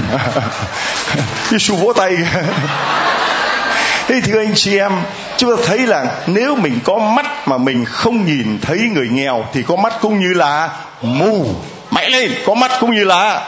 [1.50, 2.16] Đi xu vỗ tay.
[4.08, 4.92] Thế thưa anh chị em,
[5.36, 9.44] chúng ta thấy là nếu mình có mắt mà mình không nhìn thấy người nghèo
[9.52, 10.68] thì có mắt cũng như là
[11.02, 11.54] mù.
[11.90, 13.42] Mạnh lên, có mắt cũng như là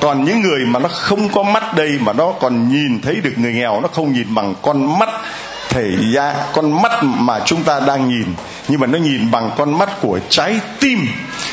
[0.00, 3.32] còn những người mà nó không có mắt đây, mà nó còn nhìn thấy được
[3.36, 5.08] người nghèo, nó không nhìn bằng con mắt
[5.68, 8.26] thể ra con mắt mà chúng ta đang nhìn.
[8.68, 11.06] Nhưng mà nó nhìn bằng con mắt của trái tim.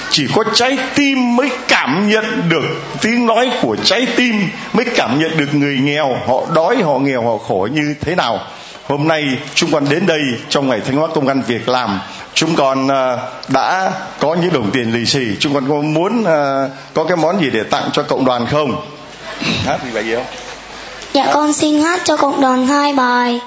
[0.09, 4.36] Chỉ có trái tim mới cảm nhận được tiếng nói của trái tim,
[4.73, 8.39] mới cảm nhận được người nghèo, họ đói, họ nghèo, họ khổ như thế nào
[8.89, 11.99] hôm nay chúng con đến đây trong ngày thanh hóa công an việc làm.
[12.33, 13.19] Chúng con uh,
[13.49, 15.35] đã có những đồng tiền lì xì.
[15.39, 18.81] Chúng con có muốn uh, có cái món gì để tặng cho cộng đoàn không?
[19.65, 20.25] Hát gì bài gì không?
[21.13, 23.39] Dạ con xin hát cho cộng đoàn hai bài.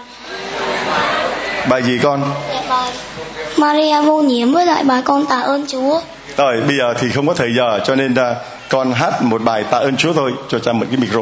[1.68, 2.22] Bài gì con?
[2.55, 2.93] Dạ bài
[3.57, 6.01] Maria vô nhiễm với lại bài con tạ ơn Chúa.
[6.36, 8.36] Rồi bây giờ thì không có thời giờ cho nên uh,
[8.68, 11.20] con hát một bài tạ ơn Chúa thôi cho cha mượn cái micro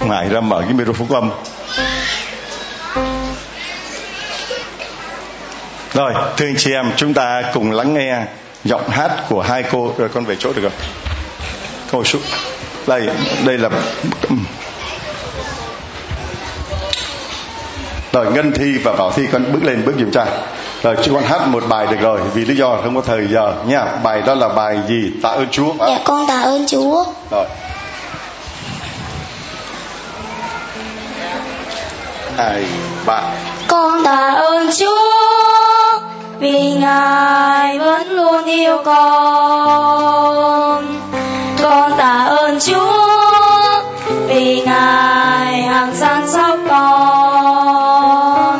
[0.00, 1.30] ngài ra mở cái micro phúc âm
[5.94, 8.24] rồi thưa anh chị em chúng ta cùng lắng nghe
[8.64, 9.94] giọng hát của hai cô.
[9.98, 10.72] Rồi con về chỗ được rồi.
[11.92, 12.22] Cô xuống.
[12.86, 13.08] Đây
[13.44, 13.68] đây là
[18.12, 20.26] rồi ngân thi và bảo thi con bước lên bước giùm cha
[20.82, 23.54] rồi chúng con hát một bài được rồi vì lý do không có thời giờ
[23.66, 23.84] nha.
[24.02, 25.12] Bài đó là bài gì?
[25.22, 25.74] Tạ ơn chúa.
[25.78, 27.04] Dạ con tạ ơn chúa.
[27.30, 27.46] Rồi
[32.38, 32.64] hai
[33.06, 33.20] ba
[33.68, 36.00] con tạ ơn chúa,
[36.38, 39.66] vì ngài vẫn luôn yêu con.
[41.62, 43.82] Con tạ ơn chúa,
[44.26, 48.57] vì ngài hàng săn sóc con.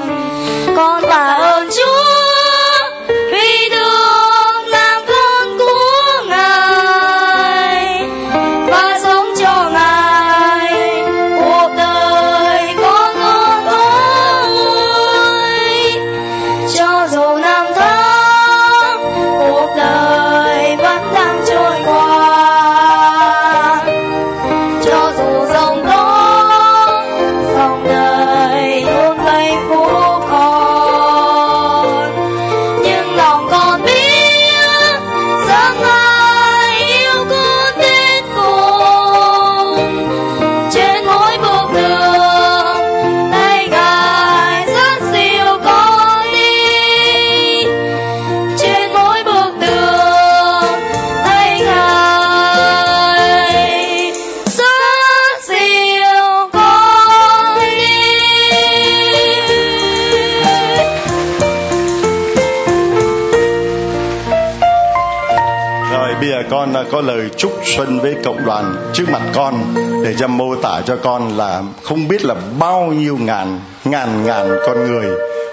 [67.79, 69.74] Xuân với cộng đoàn trước mặt con
[70.05, 74.51] để cho mô tả cho con là không biết là bao nhiêu ngàn ngàn ngàn
[74.66, 75.07] con người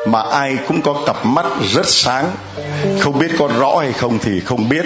[0.08, 2.26] mà ai cũng có cặp mắt rất sáng.
[3.00, 4.86] Không biết có rõ hay không thì không biết.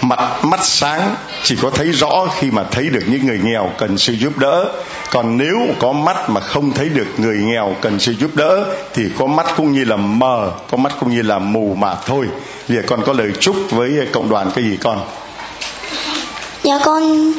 [0.00, 3.98] Mặt, mắt sáng chỉ có thấy rõ khi mà thấy được những người nghèo cần
[3.98, 4.64] sự giúp đỡ.
[5.10, 8.64] Còn nếu có mắt mà không thấy được người nghèo cần sự giúp đỡ
[8.94, 12.26] thì có mắt cũng như là mờ, có mắt cũng như là mù mà thôi.
[12.68, 14.98] Vì con có lời chúc với cộng đoàn cái gì con?
[16.62, 17.32] Dạ con.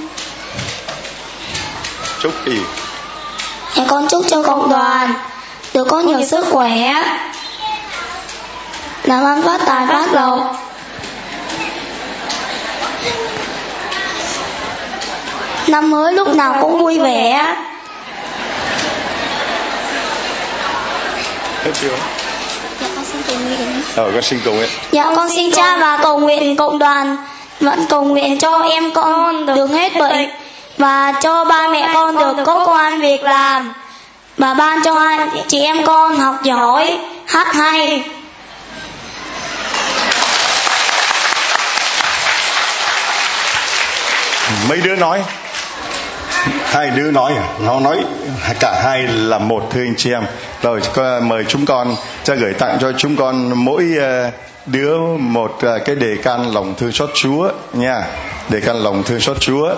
[2.21, 2.61] Chúc gì
[3.75, 5.13] dạ con chúc cho cộng đoàn.
[5.73, 6.93] Được có nhiều sức khỏe.
[9.03, 10.55] làm ăn phát tài phát lộc.
[15.67, 17.55] năm mới lúc nào cũng vui vẻ.
[21.63, 21.97] hết chưa?
[22.81, 23.81] Dạ con xin cầu nguyện.
[23.95, 24.69] Ờ con xin cầu nguyện.
[24.91, 27.17] Dạ con xin cha và cầu nguyện cộng đoàn
[27.59, 30.29] vẫn cầu nguyện cho em con được hết bệnh
[30.77, 33.73] và cho ba mẹ con được có công an việc làm.
[34.37, 38.03] và ban cho anh chị em con học giỏi hát hay.
[44.69, 45.23] Mấy đứa nói
[46.65, 47.43] hai đứa nói à?
[47.59, 47.97] nó nói
[48.59, 50.23] cả hai là một thưa anh chị em.
[50.61, 50.81] Rồi
[51.21, 54.31] mời chúng con cho gửi tặng cho chúng con mỗi ờ,
[54.65, 58.03] đứa một à, cái đề can lòng thương xót Chúa, nha.
[58.49, 59.75] Đề can lòng thương xót Chúa.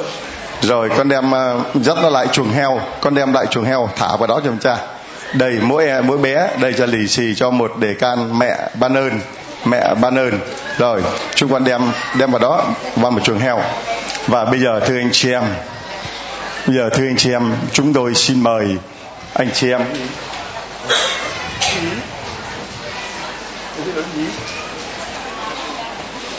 [0.62, 2.82] Rồi con đem à, dắt nó lại chuồng heo.
[3.02, 4.78] Con đem lại chuồng heo, thả vào đó cho cha.
[5.34, 8.98] Đầy mỗi à, mỗi bé đây cho lì xì cho một đề can mẹ ban
[8.98, 9.20] ơn,
[9.66, 10.40] mẹ ban ơn.
[10.78, 11.02] Rồi
[11.36, 11.82] chúng con đem
[12.18, 12.66] đem vào đó,
[12.96, 13.62] vào một chuồng heo.
[14.28, 15.44] Và bây giờ thưa anh chị em,
[16.68, 18.78] bây giờ thưa anh chị em, chúng tôi xin mời
[19.34, 19.82] anh chị em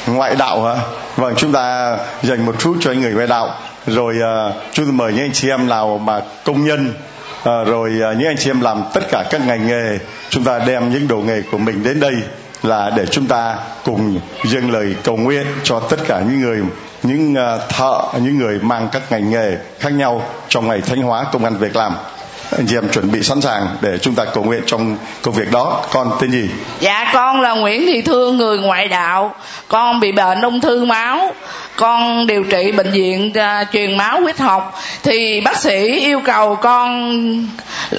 [0.07, 0.77] ngoại đạo hả?
[1.17, 3.55] Vâng chúng ta dành một phút cho anh người ngoại đạo.
[3.87, 6.95] Rồi uh, chúng tôi mời những anh chị em nào mà công nhân
[7.41, 9.99] uh, rồi uh, những anh chị em làm tất cả các ngành nghề.
[10.31, 12.15] Chúng ta đem những đồ nghề của mình đến đây
[12.63, 16.63] là để chúng ta cùng dâng lời cầu nguyện cho tất cả những người
[17.03, 21.25] những uh, thợ những người mang các ngành nghề khác nhau trong ngày thánh hóa
[21.33, 21.95] công an việc làm
[22.51, 25.53] anh chị em chuẩn bị sẵn sàng để chúng ta cầu nguyện trong công việc
[25.53, 25.85] đó.
[25.93, 26.51] Con tên gì?
[26.81, 29.35] Dạ con là nguyễn thị thương người ngoại đạo.
[29.69, 31.35] Con bị bệnh ung thư máu
[31.77, 36.55] con điều trị bệnh viện à, truyền máu huyết học thì bác sĩ yêu cầu
[36.55, 37.11] con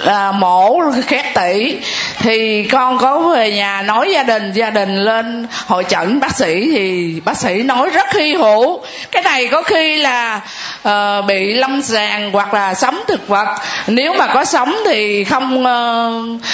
[0.06, 1.76] à, mổ khét tỷ
[2.20, 6.72] thì con có về nhà nói gia đình gia đình lên hội chẩn bác sĩ
[6.72, 8.82] thì bác sĩ nói rất hy hữu.
[9.12, 10.42] Cái này có khi là
[10.84, 13.48] à, bị lâm sàng hoặc là sống thực vật.
[13.88, 16.10] Nếu mà có sống thì không à,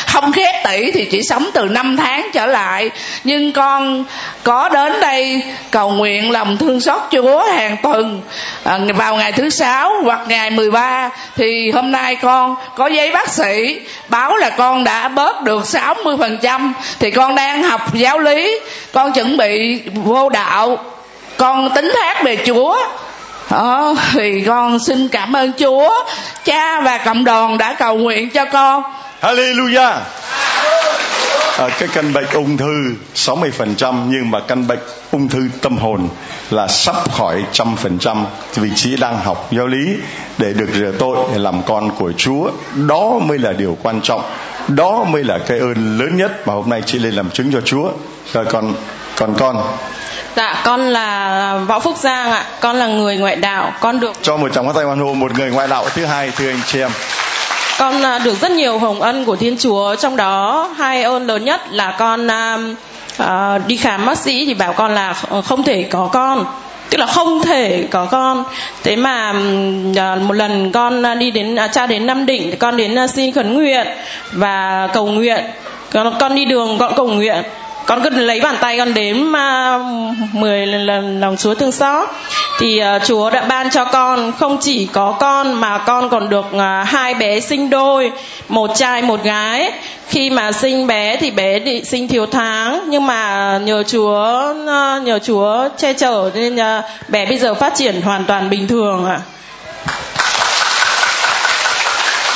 [0.07, 2.89] không khét tỷ thì chỉ sống từ 5 tháng trở lại.
[3.23, 4.05] Nhưng con
[4.43, 8.21] có đến đây cầu nguyện lòng thương xót Chúa hàng tuần.
[8.63, 13.29] À, vào ngày thứ sáu hoặc ngày 13 thì hôm nay con có giấy bác
[13.29, 16.73] sĩ báo là con đã bớt được 60 phần trăm.
[16.99, 18.59] Thì con đang học giáo lý
[18.93, 20.77] con chuẩn bị vô đạo
[21.37, 22.77] con tính hát về Chúa.
[23.51, 26.03] Đó, thì con xin cảm ơn Chúa
[26.45, 28.83] cha và cộng đoàn đã cầu nguyện cho con.
[29.21, 29.93] Hallelujah
[31.57, 34.79] à, cái căn bệnh ung thư 60% nhưng mà căn bệnh
[35.11, 36.07] ung thư tâm hồn
[36.49, 38.25] là sắp khỏi trăm phần trăm
[38.55, 39.95] vị trí đang học giáo lý
[40.37, 42.51] để được rửa tội để làm con của Chúa
[42.87, 44.21] đó mới là điều quan trọng
[44.67, 47.61] đó mới là cái ơn lớn nhất mà hôm nay chị lên làm chứng cho
[47.61, 47.91] Chúa
[48.33, 48.73] rồi còn
[49.17, 49.63] còn con
[50.35, 52.45] Dạ, con là Võ Phúc Giang ạ.
[52.59, 53.73] Con là người ngoại đạo.
[53.79, 56.49] Con được cho một tràng tay hoan hô một người ngoại đạo thứ hai thưa
[56.49, 56.91] anh chị em.
[57.79, 61.45] Con à, được rất nhiều hồng ân của Thiên Chúa, trong đó hai ơn lớn
[61.45, 62.27] nhất là con
[63.19, 65.13] uh, đi khám bác sĩ thì bảo con là
[65.45, 66.45] không thể có con.
[66.89, 68.43] Tức là không thể có con.
[68.83, 69.33] Thế mà
[70.21, 73.87] một lần con đi đến cha đến nam định thì con đến xin khấn nguyện
[74.31, 75.43] và cầu nguyện.
[75.91, 77.43] Con, con đi đường con cầu nguyện
[77.85, 82.09] con cứ lấy bàn tay con đếm uh, 10 lần lòng Chúa thương xót
[82.59, 86.45] thì uh, Chúa đã ban cho con không chỉ có con mà con còn được
[86.55, 88.11] uh, hai bé sinh đôi
[88.49, 89.71] một trai một gái
[90.09, 95.03] khi mà sinh bé thì bé bị sinh thiếu tháng nhưng mà nhờ Chúa uh,
[95.03, 99.05] nhờ Chúa che chở nên uh, bé bây giờ phát triển hoàn toàn bình thường
[99.05, 99.19] ạ.
[99.19, 99.21] À.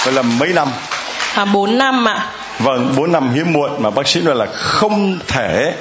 [0.03, 0.67] Vậy là mấy năm?
[1.33, 2.13] À 4 năm ạ.
[2.13, 5.73] À vâng bốn năm hiếm muộn mà bác sĩ nói là không thể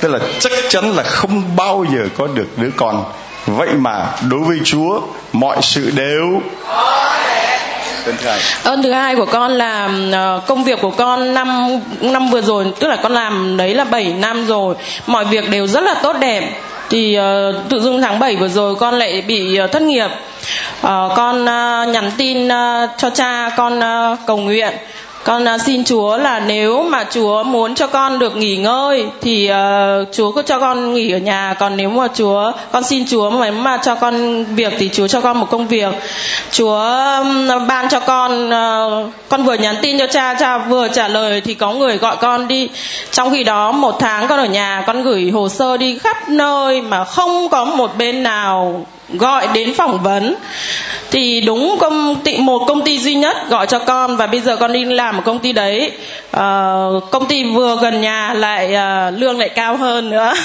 [0.00, 3.04] tức là chắc chắn là không bao giờ có được đứa con.
[3.46, 5.00] Vậy mà đối với chúa
[5.32, 6.40] mọi sự đều
[8.62, 12.66] ơn thứ hai của con là ờ, công việc của con năm năm vừa rồi
[12.80, 14.74] tức là con làm đấy là 7 năm rồi.
[15.06, 16.60] Mọi việc đều rất là tốt đẹp.
[16.90, 20.10] Thì uh, tự dưng tháng 7 vừa rồi con lại bị uh, thất nghiệp.
[20.80, 24.72] Uh, con uh, nhắn tin uh, cho cha con uh, cầu nguyện
[25.24, 29.50] con à, xin Chúa là nếu mà Chúa muốn cho con được nghỉ ngơi thì
[29.50, 31.54] uh, Chúa cứ cho con nghỉ ở nhà.
[31.58, 35.20] Còn nếu mà Chúa con xin Chúa mà mà cho con việc thì Chúa cho
[35.20, 35.94] con một công việc.
[36.50, 36.78] Chúa
[37.18, 41.40] um, ban cho con uh, con vừa nhắn tin cho cha cha vừa trả lời
[41.40, 42.68] thì có người gọi con đi.
[43.10, 46.80] Trong khi đó một tháng con ở nhà con gửi hồ sơ đi khắp nơi
[46.80, 48.86] mà không có một bên nào
[49.18, 50.34] gọi đến phỏng vấn.
[51.10, 54.56] Thì đúng công ty một công ty duy nhất gọi cho con và bây giờ
[54.56, 55.92] con đi làm ở công ty đấy.
[56.36, 60.34] Uh, công ty vừa gần nhà lại uh, lương lại cao hơn nữa.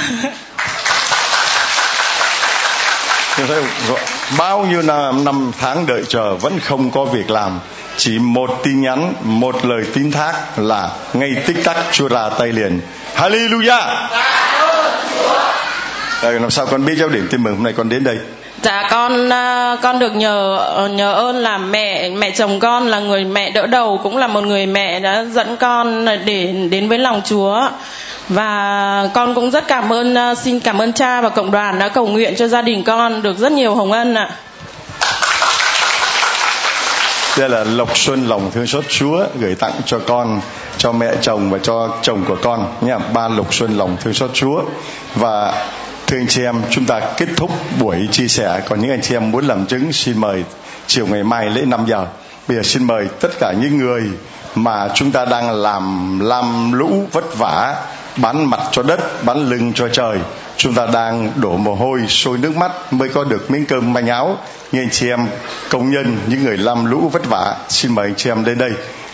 [4.37, 7.59] Bao nhiêu năm, năm tháng đợi chờ vẫn không có việc làm.
[7.97, 12.47] Chỉ một tin nhắn một lời tín thác là ngay tích tắc chúa ra tay
[12.47, 12.81] liền.
[13.15, 14.07] Hallelujah!
[16.21, 18.17] Rồi, làm sao con biết giáo điểm tin mừng hôm nay con đến đây
[18.63, 20.59] Dạ con à, con được nhờ
[20.91, 24.43] nhờ ơn là mẹ mẹ chồng con là người mẹ đỡ đầu cũng là một
[24.43, 27.69] người mẹ đã dẫn con để đến với lòng Chúa.
[28.29, 31.89] Và con cũng rất cảm ơn à, xin cảm ơn cha và cộng đoàn đã
[31.89, 34.29] cầu nguyện cho gia đình con được rất nhiều hồng ân ạ.
[37.37, 40.41] Đây là lộc xuân lòng thương xót Chúa gửi tặng cho con,
[40.77, 42.95] cho mẹ chồng và cho chồng của con nhé.
[43.13, 44.61] Ba lộc xuân lòng thương xót Chúa.
[45.15, 45.53] Và
[46.09, 48.61] thưa anh chị em, chúng ta kết thúc buổi chia sẻ.
[48.69, 50.43] Còn những anh chị em muốn làm chứng, xin mời
[50.87, 52.05] chiều ngày mai lễ 5 giờ.
[52.47, 54.03] Bây giờ xin mời tất cả những người
[54.55, 57.75] mà chúng ta đang làm làm lũ vất vả,
[58.17, 60.17] bán mặt cho đất, bán lưng cho trời.
[60.57, 64.07] Chúng ta đang đổ mồ hôi, sôi nước mắt mới có được miếng cơm manh
[64.07, 64.37] áo.
[64.71, 65.27] Như anh chị em,
[65.69, 68.71] công nhân, những người làm lũ vất vả, xin mời anh chị em đến đây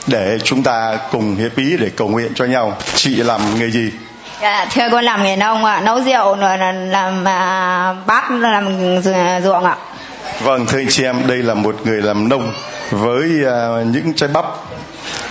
[0.07, 2.77] để chúng ta cùng hiệp ý để cầu nguyện cho nhau.
[2.95, 3.91] Chị làm nghề gì?
[4.41, 8.67] Dạ, thưa con làm nghề nông ạ, nấu rượu rồi là làm à, bát làm
[9.43, 9.77] ruộng ạ.
[10.41, 12.53] Vâng, thưa anh chị em, đây là một người làm nông
[12.91, 14.45] với uh, những trái bắp,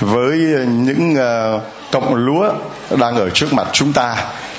[0.00, 2.52] với những uh, cọng lúa
[2.90, 4.16] đang ở trước mặt chúng ta.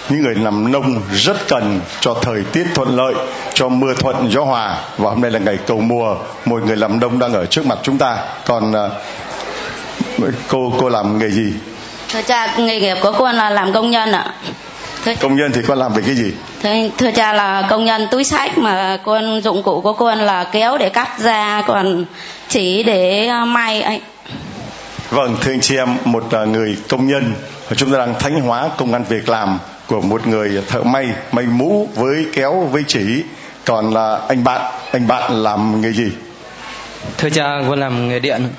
[0.10, 3.14] Những người làm nông rất cần cho thời tiết thuận lợi,
[3.54, 4.78] cho mưa thuận gió hòa.
[4.98, 6.16] Và hôm nay là ngày cầu mùa,
[6.46, 8.18] một người làm nông đang ở trước mặt chúng ta.
[8.46, 11.54] Còn uh, cô cô làm nghề gì?
[12.10, 14.34] Thưa cha nghề nghiệp của con là làm công nhân ạ.
[15.06, 16.32] Thưa, công nhân thì con làm về cái gì?
[16.64, 20.44] Thưa, thưa cha là công nhân túi sách mà con dụng cụ của con là
[20.44, 22.06] kéo để cắt ra còn
[22.48, 24.00] chỉ để à, may anh
[25.10, 27.34] vâng thưa anh chị em một à, người công nhân
[27.76, 31.46] chúng ta đang thánh hóa công ăn việc làm của một người thợ may may
[31.46, 33.24] mũ với kéo với chỉ.
[33.66, 36.12] Còn là anh bạn anh bạn làm nghề gì?
[37.18, 38.50] Thưa cha con làm nghề điện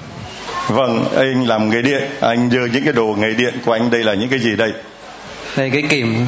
[0.69, 4.05] Vâng, anh làm nghề điện, anh đưa những cái đồ nghề điện của anh đây
[4.05, 4.73] là những cái gì đây?
[5.57, 6.27] Đây cái kìm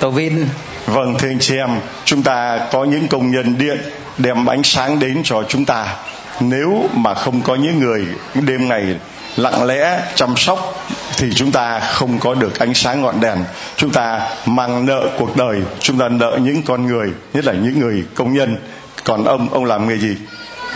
[0.00, 0.46] tàu vin.
[0.86, 1.70] Vâng, thưa anh chị em,
[2.04, 3.78] chúng ta có những công nhân điện
[4.18, 5.96] đem ánh sáng đến cho chúng ta.
[6.40, 8.96] Nếu mà không có những người đêm ngày
[9.36, 13.38] lặng lẽ chăm sóc thì chúng ta không có được ánh sáng ngọn đèn
[13.76, 17.78] chúng ta mang nợ cuộc đời chúng ta nợ những con người nhất là những
[17.80, 18.56] người công nhân
[19.04, 20.16] còn ông ông làm nghề gì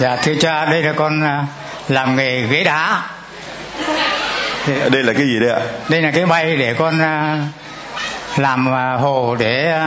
[0.01, 1.47] dạ thưa cha đây là con à,
[1.89, 3.03] làm nghề ghế đá.
[4.67, 5.61] Đây là cái gì đây ạ?
[5.89, 7.47] Đây là cái bay để con à,
[8.37, 9.81] làm à, hồ để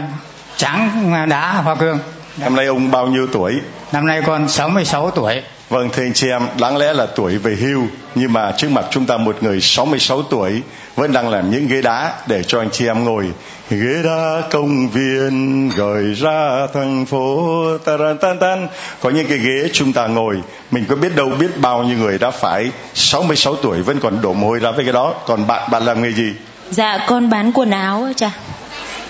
[0.57, 1.99] trắng đá hoa cương.
[2.37, 3.53] Năm nay ông bao nhiêu tuổi?
[3.91, 5.41] Năm nay con 66 tuổi.
[5.69, 7.83] Vâng thưa anh chị em, đáng lẽ là tuổi về hưu
[8.15, 10.61] nhưng mà trước mặt chúng ta một người 66 tuổi
[10.95, 13.25] vẫn đang làm những ghế đá để cho anh chị em ngồi.
[13.69, 18.67] Ghế đá công viên gửi ra thành phố tan tan tan.
[19.01, 20.41] Có những cái ghế chúng ta ngồi,
[20.71, 24.33] mình có biết đâu biết bao nhiêu người đã phải 66 tuổi vẫn còn đổ
[24.33, 25.13] mồ hôi ra với cái đó.
[25.25, 26.33] Còn bạn bạn làm nghề gì?
[26.69, 28.31] Dạ con bán quần áo cha.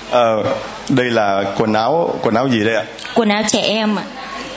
[0.10, 0.44] Ờ,
[0.90, 2.84] đây là quần áo quần áo gì đây ạ?
[3.16, 4.04] Quần áo trẻ em ạ.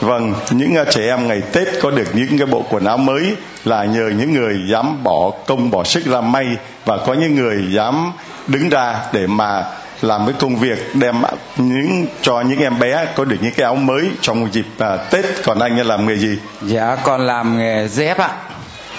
[0.00, 3.36] Vâng, những uh, trẻ em ngày Tết có được những cái bộ quần áo mới
[3.64, 6.46] là nhờ những người dám bỏ công bỏ sức ra may
[6.84, 8.12] và có những người dám
[8.46, 9.64] đứng ra để mà
[10.02, 11.22] làm cái công việc đem
[11.56, 15.24] những cho những em bé có được những cái áo mới trong dịp uh, Tết.
[15.44, 16.38] Còn anh làm nghề gì?
[16.62, 18.30] Dạ, con làm nghề dép ạ.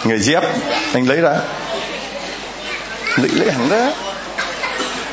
[0.06, 0.44] Nghề dép,
[0.94, 1.36] anh lấy ra.
[3.18, 3.92] Lấy lấy hẳn ra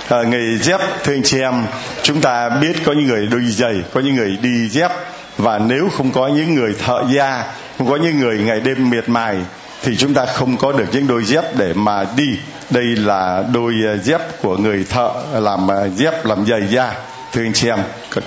[0.09, 1.65] à, nghề dép thưa anh chị em
[2.03, 4.91] chúng ta biết có những người đôi giày có những người đi dép
[5.39, 7.45] và nếu không có những người thợ da
[7.79, 9.37] không có những người ngày đêm miệt mài
[9.83, 12.39] thì chúng ta không có được những đôi dép để mà đi
[12.71, 16.93] đây là đôi ờ, dép của người thợ làm ờ, dép làm giày da.
[17.33, 17.79] Thưa anh chị em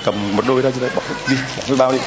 [0.04, 1.36] cầm một đôi ra cho đây bỏ đi
[1.70, 1.98] bỏ bao đi.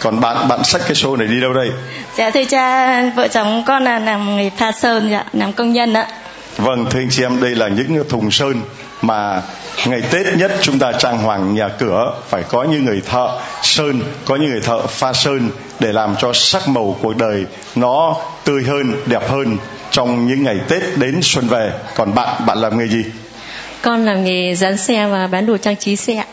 [0.00, 1.70] Còn bạn bạn xách cái xô này đi đâu đây?
[2.18, 5.94] Dạ thưa cha vợ chồng con là làm nghề pha sơn dạ làm công nhân
[5.94, 6.06] ạ.
[6.56, 8.60] Vâng thưa anh chị em đây là những thùng sơn
[9.02, 9.42] mà
[9.86, 12.14] ngày tết nhất chúng ta trang hoàng nhà cửa.
[12.28, 15.50] Phải có những người thợ sơn có những người thợ pha sơn
[15.80, 19.56] để làm cho sắc màu cuộc đời nó tươi hơn đẹp hơn
[19.96, 21.72] trong những ngày tết đến xuân về.
[21.94, 23.04] Còn bạn bạn làm nghề gì?
[23.82, 26.24] Con làm nghề dán xe và bán đồ trang trí xe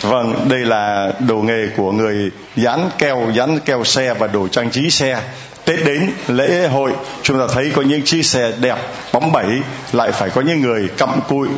[0.00, 4.70] vâng đây là đồ nghề của người dán keo dán keo xe và đồ trang
[4.70, 5.20] trí xe.
[5.64, 6.92] Tết đến lễ hội
[7.22, 8.76] chúng ta thấy có những chiếc xe đẹp
[9.12, 9.46] bóng bẩy
[9.92, 11.48] lại phải có những người cặm cụi.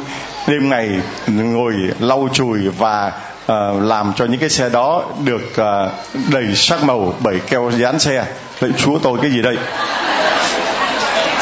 [0.49, 0.91] Đêm ngày
[1.27, 3.13] ngồi lau chùi và
[3.53, 5.93] uh, làm cho những cái xe đó được uh,
[6.33, 8.25] đầy sắc màu bởi keo dán xe.
[8.59, 9.57] Vậy chúa tôi cái gì đây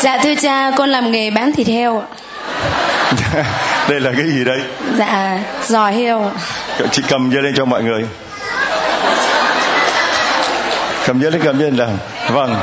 [0.01, 2.03] dạ thưa cha con làm nghề bán thịt heo
[3.89, 4.61] đây là cái gì đây?
[4.99, 6.31] Dạ giò heo
[6.91, 8.05] chị cầm dơ lên cho mọi người.
[11.07, 11.97] Cầm dơ lên cầm dơ lên
[12.31, 12.57] vâng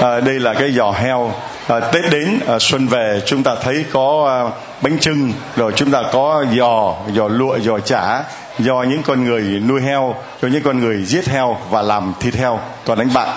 [0.00, 1.32] à, đây là cái giò heo.
[1.68, 4.38] À, tết đến à, xuân về chúng ta thấy có à,
[4.80, 8.22] bánh trưng rồi chúng ta có giò giò lụa giò chả
[8.58, 12.34] do những con người nuôi heo cho những con người giết heo và làm thịt
[12.34, 12.60] heo.
[12.84, 13.28] Còn anh bạn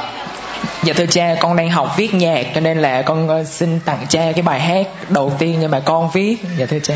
[0.84, 4.06] Dạ thưa cha, con đang học viết nhạc cho nên là con ờ, xin tặng
[4.10, 6.38] cha cái bài hát đầu tiên nhưng mà con viết.
[6.58, 6.96] Dạ thưa cha.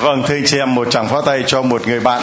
[0.00, 2.22] Vâng, thưa chị em một tràng pháo tay cho một người bạn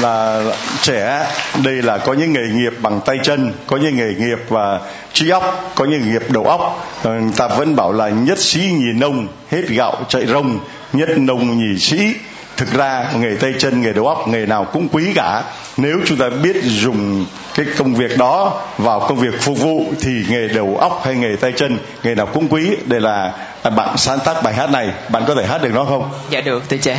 [0.00, 0.42] là
[0.82, 1.26] trẻ
[1.64, 4.80] đây là có những nghề nghiệp bằng tay chân có những nghề nghiệp và
[5.12, 8.38] trí óc có những nghề nghiệp đầu óc ờ, người ta vẫn bảo là nhất
[8.38, 10.58] sĩ nhì nông hết gạo chạy rông
[10.92, 12.14] nhất nông nhì sĩ
[12.56, 15.42] thực ra nghề tay chân nghề đầu óc nghề nào cũng quý cả.
[15.76, 20.24] Nếu chúng ta biết dùng cái công việc đó vào công việc phục vụ thì
[20.28, 22.76] nghề đầu óc hay nghề tay chân nghề nào cũng quý.
[22.84, 23.32] Đây là
[23.76, 24.90] bạn sáng tác bài hát này.
[25.08, 26.10] Bạn có thể hát được nó không?
[26.30, 26.96] Dạ được thưa cha.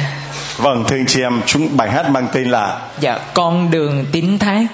[0.57, 4.39] Vâng thưa anh chị em chúng bài hát mang tên là dạ con đường tín
[4.39, 4.65] thác.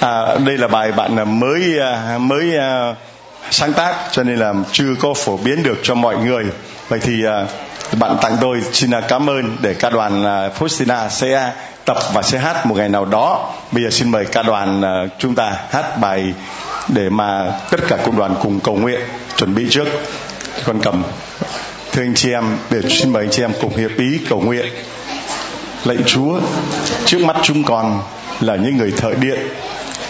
[0.00, 2.96] À, đây là bài bạn mới à, mới uh,
[3.50, 6.44] sáng tác cho nên là chưa có phổ biến được cho mọi người.
[6.88, 7.46] Vậy thì à,
[7.98, 11.52] bạn tặng tôi xin à, cảm ơn để ca đoàn uh, Faustina sẽ
[11.84, 13.52] tập và sẽ hát một ngày nào đó.
[13.72, 14.82] Bây giờ xin mời ca đoàn
[15.18, 16.34] chúng ta hát bài
[16.88, 19.00] để mà tất cả công đoàn cùng cầu nguyện
[19.36, 19.88] chuẩn bị trước.
[20.64, 21.02] Con cầm.
[21.92, 24.66] Thưa anh chị em để xin mời anh chị em cùng hiệp ý cầu nguyện.
[25.84, 26.40] Lạy chúa
[27.04, 28.02] trước mắt chúng con
[28.40, 29.38] là những người thợ điện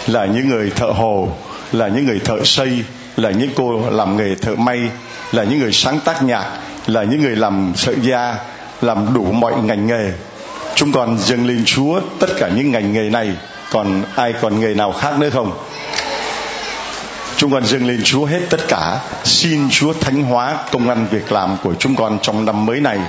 [0.07, 1.29] là những người thợ hồ
[1.71, 2.83] là những người thợ xây
[3.17, 4.79] là những cô làm nghề thợ may,
[5.31, 6.45] là những người sáng tác nhạc,
[6.87, 8.35] là những người làm sợi da,
[8.81, 10.11] làm đủ mọi ngành nghề.
[10.75, 13.31] Chúng con dâng lên chúa tất cả những ngành nghề này.
[13.71, 15.51] Còn ai còn nghề nào khác nữa không?
[17.37, 18.99] Chúng con dâng lên Chúa hết tất cả.
[19.23, 22.99] Xin Chúa thánh hóa công ăn việc làm của chúng con trong năm mới này.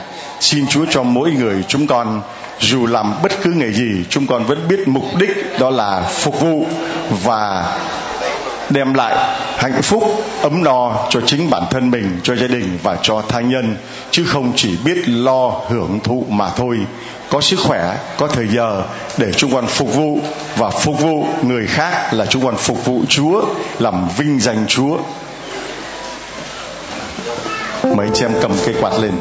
[0.41, 2.23] Xin Chúa cho mỗi người chúng con,
[2.61, 6.41] dù làm bất cứ nghề gì, chúng con vẫn biết mục đích đó là phục
[6.41, 6.67] vụ
[7.25, 7.77] và
[8.71, 9.17] đem lại
[9.57, 13.41] hạnh phúc, ấm no cho chính bản thân mình, cho gia đình và cho tha
[13.41, 13.77] nhân,
[14.11, 16.79] chứ không chỉ biết lo hưởng thụ mà thôi.
[17.31, 18.83] Có sức khỏe, có thời giờ
[19.19, 20.19] để chúng con phục vụ,
[20.57, 23.43] và phục vụ người khác là chúng con phục vụ chúa,
[23.79, 24.99] làm vinh danh chúa.
[27.85, 29.13] Mấy anh chị em cầm cây quạt lên.